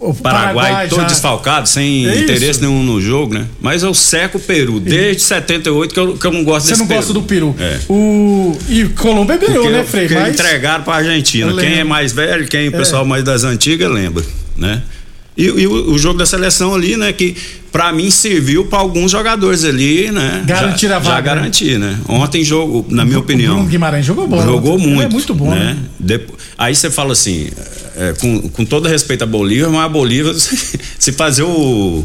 O 0.00 0.14
Paraguai, 0.14 0.54
Paraguai 0.54 0.88
todo 0.88 1.00
já- 1.02 1.06
desfalcado, 1.08 1.68
sem 1.68 2.08
É 2.08 2.20
interesse 2.20 2.58
nenhum 2.60 2.82
no 2.82 3.00
jogo, 3.02 3.34
né? 3.34 3.46
Mas 3.60 3.82
eu 3.82 3.92
seco 3.92 4.38
o 4.38 4.40
Peru 4.40 4.80
desde 4.80 5.22
78 5.22 5.92
que 5.92 6.00
eu, 6.00 6.16
que 6.16 6.26
eu 6.26 6.32
não 6.32 6.42
gosto 6.42 6.64
Você 6.66 6.70
desse 6.72 6.80
não 6.80 6.88
gosta 6.88 7.12
do 7.12 7.22
Peru. 7.22 7.54
É. 7.58 7.78
O... 7.86 8.56
E 8.68 8.84
Colômbia 8.96 9.36
ganhou, 9.36 9.62
Porque, 9.62 9.70
né, 9.76 9.84
Frei? 9.84 10.08
Mas... 10.08 10.32
entregaram 10.34 10.84
pra 10.84 10.94
Argentina. 10.94 11.50
Eu 11.50 11.56
Quem 11.58 11.78
é 11.80 11.84
mais 11.84 12.12
velho, 12.12 12.48
quem 12.48 12.68
o 12.70 12.74
É. 12.74 12.78
pessoal 12.78 13.04
mais 13.04 13.22
das 13.22 13.44
antigas 13.44 13.90
lembra, 13.92 14.24
né? 14.56 14.82
E, 15.36 15.44
e 15.44 15.66
o, 15.66 15.92
o 15.92 15.98
jogo 15.98 16.18
da 16.18 16.26
seleção 16.26 16.74
ali, 16.74 16.96
né, 16.96 17.12
que 17.12 17.36
pra 17.70 17.92
mim 17.92 18.10
serviu 18.10 18.64
pra 18.66 18.78
alguns 18.78 19.10
jogadores 19.12 19.64
ali, 19.64 20.10
né? 20.10 20.42
Garantir 20.46 20.88
já, 20.88 20.96
a 20.96 20.98
vaga, 20.98 21.14
Já 21.14 21.20
garantir, 21.20 21.78
né? 21.78 21.98
Ontem 22.08 22.42
jogo, 22.42 22.84
na 22.88 23.04
minha 23.04 23.18
opinião. 23.18 23.54
Bruno 23.54 23.68
Guimarães 23.68 24.04
jogou 24.04 24.26
bola. 24.26 24.42
Jogou 24.44 24.76
Ele 24.78 24.86
muito. 24.86 25.02
é 25.02 25.08
muito 25.08 25.34
bom, 25.34 25.50
né? 25.50 25.76
Depo- 25.98 26.34
Aí 26.58 26.74
você 26.74 26.90
fala 26.90 27.12
assim, 27.12 27.48
é, 28.00 28.12
com, 28.14 28.48
com 28.48 28.64
todo 28.64 28.88
respeito 28.88 29.22
a 29.24 29.26
Bolívia, 29.26 29.68
mas 29.68 29.84
a 29.84 29.88
Bolívia, 29.88 30.32
se 30.98 31.12
fazer 31.12 31.42
o, 31.42 32.04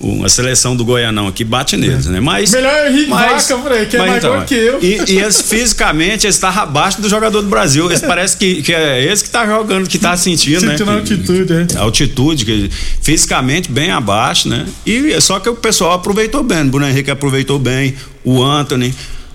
o- 0.00 0.24
a 0.24 0.28
seleção 0.28 0.74
do 0.76 0.84
Goianão 0.84 1.28
aqui, 1.28 1.42
bate 1.44 1.76
neles, 1.76 2.06
né? 2.06 2.18
Mas. 2.20 2.50
Melhor 2.50 2.86
Henrique 2.88 3.08
mas- 3.08 3.48
Vaca, 3.48 3.86
que 3.86 3.96
é 3.96 3.98
mais 4.00 4.16
então, 4.24 4.44
que 4.44 4.54
eu. 4.54 4.78
E, 4.82 5.12
e 5.12 5.18
eles 5.18 5.40
fisicamente 5.40 6.26
eles 6.26 6.34
estavam 6.36 6.64
abaixo 6.64 7.00
do 7.00 7.08
jogador 7.08 7.40
do 7.40 7.48
Brasil. 7.48 7.86
Eles 7.86 8.00
parece 8.00 8.36
que, 8.36 8.62
que 8.62 8.74
é 8.74 9.04
esse 9.10 9.22
que 9.24 9.30
tá 9.30 9.46
jogando, 9.46 9.88
que 9.88 9.98
tá 9.98 10.16
sentindo, 10.18 10.66
né? 10.66 10.72
Sentindo 10.76 10.90
a 10.90 10.94
altitude, 10.94 11.52
é. 11.52 11.66
A 11.78 11.82
altitude, 11.82 12.44
que 12.44 12.70
fisicamente 13.00 13.70
bem 13.70 13.90
abaixo, 13.90 14.48
né? 14.48 14.66
E 14.84 15.18
só 15.20 15.38
que 15.40 15.48
o 15.48 15.54
pessoal 15.54 15.92
aproveitou 15.94 16.42
bem. 16.42 16.62
O 16.62 16.64
Bruno 16.70 16.86
Henrique 16.88 17.10
aproveitou 17.10 17.58
bem, 17.58 17.94
o 18.24 18.42
Anthony. 18.42 18.92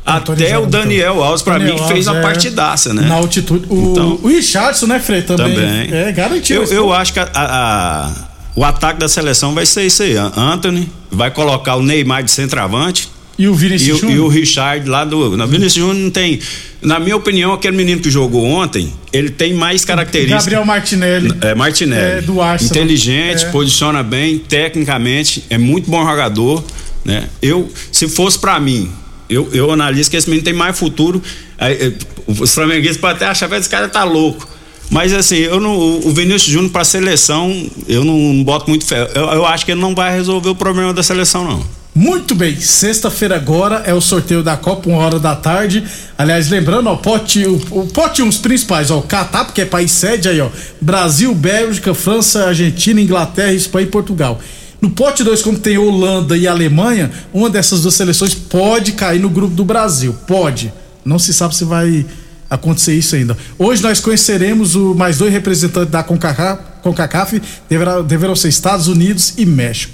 Até 0.07 0.57
o. 0.57 0.65
Daniel 0.65 1.21
Alves, 1.21 1.41
pra 1.41 1.57
Daniel 1.57 1.75
mim, 1.75 1.81
que 1.81 1.87
fez 1.89 2.07
Alves, 2.07 2.23
a 2.23 2.27
é. 2.27 2.31
partidaça, 2.31 2.93
né? 2.93 3.01
Na 3.07 3.15
altitude. 3.15 3.65
O, 3.69 3.91
Então- 3.91 4.19
o 4.23 4.27
Richardson, 4.27 4.87
né, 4.87 4.99
Frei? 4.99 5.21
Também. 5.21 5.53
Também. 5.53 5.93
É, 5.93 6.11
garantiu. 6.13 6.63
Eu, 6.63 6.71
eu 6.73 6.93
acho 6.93 7.11
que 7.13 7.19
a- 7.19 7.29
a- 7.33 8.11
o 8.55 8.63
ataque 8.63 8.99
da 8.99 9.07
seleção 9.09 9.53
vai 9.53 9.65
ser 9.65 9.85
isso 9.85 10.01
aí. 10.03 10.15
Anthony 10.17 10.89
vai 11.11 11.29
colocar 11.29 11.75
o 11.75 11.83
Neymar 11.83 12.23
de 12.23 12.31
centroavante. 12.31 13.09
E 13.39 13.47
o 13.47 13.53
Vinícius 13.53 14.01
e, 14.01 14.05
e 14.13 14.19
o 14.19 14.27
Richard 14.27 14.89
lá 14.89 15.05
do. 15.05 15.37
Na 15.37 15.45
Vinícius 15.45 15.73
Júnior 15.85 15.95
não 16.05 16.09
tem. 16.09 16.39
Na 16.81 16.99
minha 16.99 17.15
opinião, 17.15 17.53
aquele 17.53 17.77
menino 17.77 18.01
que 18.01 18.09
jogou 18.09 18.43
ontem, 18.45 18.91
ele 19.13 19.29
tem 19.29 19.53
mais 19.53 19.85
características. 19.85 20.43
Gabriel 20.45 20.65
Martinelli. 20.65 21.31
É, 21.41 21.53
Martinelli. 21.53 22.17
É, 22.17 22.21
do 22.21 22.41
Arsenal. 22.41 22.71
Inteligente, 22.75 23.45
É. 23.45 23.49
posiciona 23.49 24.01
bem, 24.01 24.39
tecnicamente, 24.39 25.43
é 25.51 25.57
muito 25.57 25.89
bom 25.91 26.03
jogador, 26.03 26.63
né? 27.05 27.25
Eu, 27.39 27.69
se 27.91 28.07
fosse 28.07 28.39
pra 28.39 28.59
mim, 28.59 28.89
eu, 29.29 29.49
eu 29.53 29.71
analiso 29.71 30.09
que 30.09 30.17
esse 30.17 30.29
menino 30.29 30.43
tem 30.43 30.53
mais 30.53 30.77
futuro. 30.77 31.21
Eh, 31.59 31.91
os 32.27 32.53
flamenguistas 32.53 32.97
podem 32.97 33.15
até 33.17 33.25
achar 33.27 33.49
que 33.49 33.55
esse 33.55 33.69
cara 33.69 33.87
tá 33.87 34.03
louco. 34.03 34.47
Mas 34.89 35.13
assim, 35.13 35.37
eu 35.37 35.59
não, 35.59 35.77
o 35.77 36.11
Vinícius 36.11 36.51
Júnior 36.51 36.71
pra 36.71 36.83
seleção, 36.83 37.69
eu 37.87 38.05
não, 38.05 38.43
boto 38.43 38.69
muito 38.69 38.85
fé. 38.85 39.09
Eu, 39.13 39.23
eu 39.25 39.45
acho 39.45 39.65
que 39.65 39.71
ele 39.71 39.81
não 39.81 39.93
vai 39.93 40.13
resolver 40.13 40.49
o 40.49 40.55
problema 40.55 40.93
da 40.93 41.03
seleção, 41.03 41.43
não. 41.43 41.77
Muito 41.93 42.35
bem, 42.35 42.55
sexta-feira 42.55 43.35
agora 43.35 43.81
é 43.83 43.93
o 43.93 43.99
sorteio 43.99 44.43
da 44.43 44.55
Copa, 44.55 44.87
uma 44.87 44.99
hora 44.99 45.19
da 45.19 45.35
tarde. 45.35 45.83
Aliás, 46.15 46.47
lembrando, 46.47 46.87
ó, 46.87 46.95
pote, 46.95 47.45
o, 47.45 47.55
o 47.71 47.87
pote 47.87 48.21
1, 48.21 48.27
os 48.27 48.37
principais, 48.37 48.91
ó, 48.91 48.99
o 48.99 49.01
Catar, 49.01 49.45
porque 49.45 49.61
é 49.61 49.65
país 49.65 49.91
sede 49.91 50.29
aí, 50.29 50.39
ó. 50.39 50.47
Brasil, 50.79 51.33
Bélgica, 51.33 51.93
França, 51.95 52.45
Argentina, 52.45 53.01
Inglaterra, 53.01 53.51
Espanha 53.51 53.87
e 53.87 53.89
Portugal. 53.89 54.39
No 54.81 54.89
pote 54.91 55.23
2, 55.23 55.41
como 55.41 55.57
tem 55.57 55.77
Holanda 55.77 56.37
e 56.37 56.47
Alemanha, 56.47 57.11
uma 57.33 57.49
dessas 57.49 57.81
duas 57.81 57.95
seleções 57.95 58.35
pode 58.35 58.91
cair 58.91 59.19
no 59.19 59.29
grupo 59.29 59.53
do 59.55 59.65
Brasil. 59.65 60.15
Pode. 60.27 60.71
Não 61.03 61.17
se 61.17 61.33
sabe 61.33 61.55
se 61.55 61.65
vai 61.65 62.05
acontecer 62.49 62.93
isso 62.95 63.15
ainda. 63.15 63.35
Hoje 63.57 63.81
nós 63.81 63.99
conheceremos 63.99 64.75
o 64.75 64.93
mais 64.93 65.17
dois 65.17 65.33
representantes 65.33 65.91
da 65.91 66.03
CONCACAF, 66.03 66.61
CONCACAF 66.83 67.41
deverá, 67.69 68.01
deverão 68.01 68.35
ser 68.35 68.49
Estados 68.49 68.87
Unidos 68.87 69.33
e 69.37 69.45
México. 69.45 69.93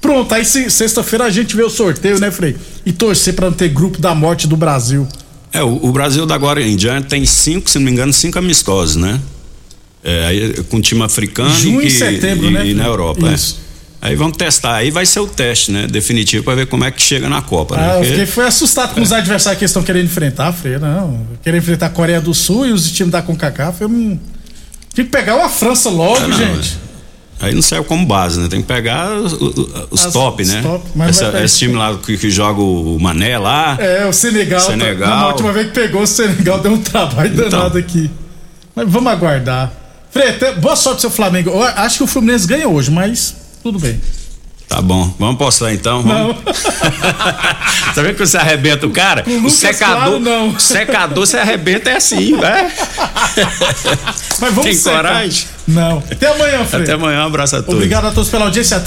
Pronto, 0.00 0.34
aí 0.34 0.44
se- 0.44 0.68
sexta-feira 0.70 1.24
a 1.26 1.30
gente 1.30 1.54
vê 1.54 1.62
o 1.62 1.70
sorteio, 1.70 2.18
né, 2.18 2.30
Frei? 2.30 2.56
E 2.84 2.92
torcer 2.92 3.34
pra 3.34 3.46
não 3.50 3.56
ter 3.56 3.68
grupo 3.68 4.00
da 4.00 4.14
morte 4.14 4.48
do 4.48 4.56
Brasil. 4.56 5.06
É, 5.52 5.62
o, 5.62 5.78
o 5.86 5.92
Brasil 5.92 6.24
da 6.26 6.34
agora 6.34 6.60
em 6.62 6.74
diante 6.74 7.06
tem 7.08 7.24
cinco, 7.26 7.68
se 7.70 7.78
não 7.78 7.84
me 7.84 7.92
engano, 7.92 8.12
cinco 8.12 8.38
amistosos, 8.38 8.96
né? 8.96 9.20
É, 10.02 10.54
com 10.68 10.80
time 10.80 11.02
africano 11.02 11.54
Junho 11.54 11.82
e, 11.82 11.86
e 11.86 11.90
setembro, 11.90 12.46
e- 12.48 12.50
né, 12.50 12.66
e 12.68 12.74
na? 12.74 12.84
Europa. 12.86 13.28
é. 13.28 13.61
Aí 14.02 14.16
vamos 14.16 14.36
testar, 14.36 14.74
aí 14.74 14.90
vai 14.90 15.06
ser 15.06 15.20
o 15.20 15.28
teste, 15.28 15.70
né? 15.70 15.86
Definitivo 15.86 16.42
para 16.44 16.56
ver 16.56 16.66
como 16.66 16.82
é 16.84 16.90
que 16.90 17.00
chega 17.00 17.28
na 17.28 17.40
Copa, 17.40 17.76
né? 17.76 17.92
Ah, 17.92 17.98
eu 18.00 18.04
fiquei 18.04 18.26
foi 18.26 18.44
assustado 18.44 18.94
com 18.94 19.00
os 19.00 19.12
adversários 19.12 19.58
que 19.58 19.62
eles 19.64 19.70
estão 19.70 19.82
querendo 19.84 20.06
enfrentar, 20.06 20.52
Frei. 20.52 20.76
Não, 20.76 21.24
querer 21.40 21.58
enfrentar 21.58 21.86
a 21.86 21.90
Coreia 21.90 22.20
do 22.20 22.34
Sul 22.34 22.66
e 22.66 22.72
os 22.72 22.90
times 22.90 23.12
da 23.12 23.22
CONCACAF, 23.22 23.80
eu 23.80 23.88
não. 23.88 24.18
Tinha 24.92 25.04
que 25.04 25.10
pegar 25.10 25.36
uma 25.36 25.48
França 25.48 25.88
logo, 25.88 26.16
Ah, 26.18 26.26
não, 26.28 26.36
gente. 26.36 26.76
Aí 27.40 27.54
não 27.54 27.62
serve 27.62 27.86
como 27.86 28.04
base, 28.04 28.40
né? 28.40 28.48
Tem 28.48 28.60
que 28.60 28.66
pegar 28.66 29.12
os, 29.16 29.32
os- 29.34 30.04
As- 30.06 30.12
top, 30.12 30.42
os 30.42 30.48
né? 30.48 30.62
top, 30.62 30.84
Essa- 31.08 31.42
esse 31.44 31.58
time 31.60 31.74
lá 31.74 31.96
que, 31.96 32.16
que 32.18 32.28
joga 32.30 32.60
o 32.60 32.98
Mané 33.00 33.38
lá. 33.38 33.76
É, 33.80 34.04
o 34.06 34.12
Senegal. 34.12 34.60
tá- 34.60 34.66
Senegal. 34.66 35.08
Na 35.10 35.28
última 35.28 35.52
vez 35.52 35.68
que 35.68 35.74
pegou 35.74 36.02
o 36.02 36.06
Senegal, 36.06 36.58
deu 36.60 36.72
um 36.72 36.78
trabalho 36.82 37.32
Então. 37.32 37.48
danado 37.48 37.78
aqui. 37.78 38.10
Mas 38.74 38.88
vamos 38.90 39.12
aguardar. 39.12 39.72
Frei, 40.10 40.28
até- 40.30 40.52
boa 40.54 40.74
sorte 40.76 41.00
seu 41.00 41.10
Flamengo. 41.10 41.50
Eu 41.50 41.62
acho 41.62 41.98
que 41.98 42.04
o 42.04 42.06
Fluminense 42.06 42.46
ganha 42.46 42.68
hoje, 42.68 42.90
mas 42.90 43.34
tudo 43.62 43.78
bem. 43.78 44.00
Tá 44.68 44.80
bom, 44.80 45.14
vamos 45.18 45.36
postar 45.36 45.74
então. 45.74 46.02
Vamos. 46.02 46.36
tá 47.94 48.00
vendo 48.02 48.14
que 48.14 48.26
você 48.26 48.38
arrebenta 48.38 48.86
o 48.86 48.90
cara? 48.90 49.22
o 49.44 49.50
secador, 49.50 50.18
Claro, 50.22 50.60
secador 50.60 51.26
você 51.26 51.36
arrebenta 51.36 51.90
é 51.90 51.96
assim, 51.96 52.32
né? 52.38 52.72
Mas 54.40 54.54
vamos 54.54 54.64
Tem 54.64 54.74
secar. 54.74 54.96
coragem? 54.96 55.46
Não. 55.68 56.02
Até 56.10 56.26
amanhã, 56.26 56.64
Frei. 56.64 56.82
Até 56.84 56.92
amanhã, 56.92 57.22
um 57.22 57.26
abraço 57.26 57.56
a 57.56 57.58
todos. 57.60 57.74
Obrigado 57.74 58.06
a 58.06 58.12
todos 58.12 58.30
pela 58.30 58.46
audiência. 58.46 58.80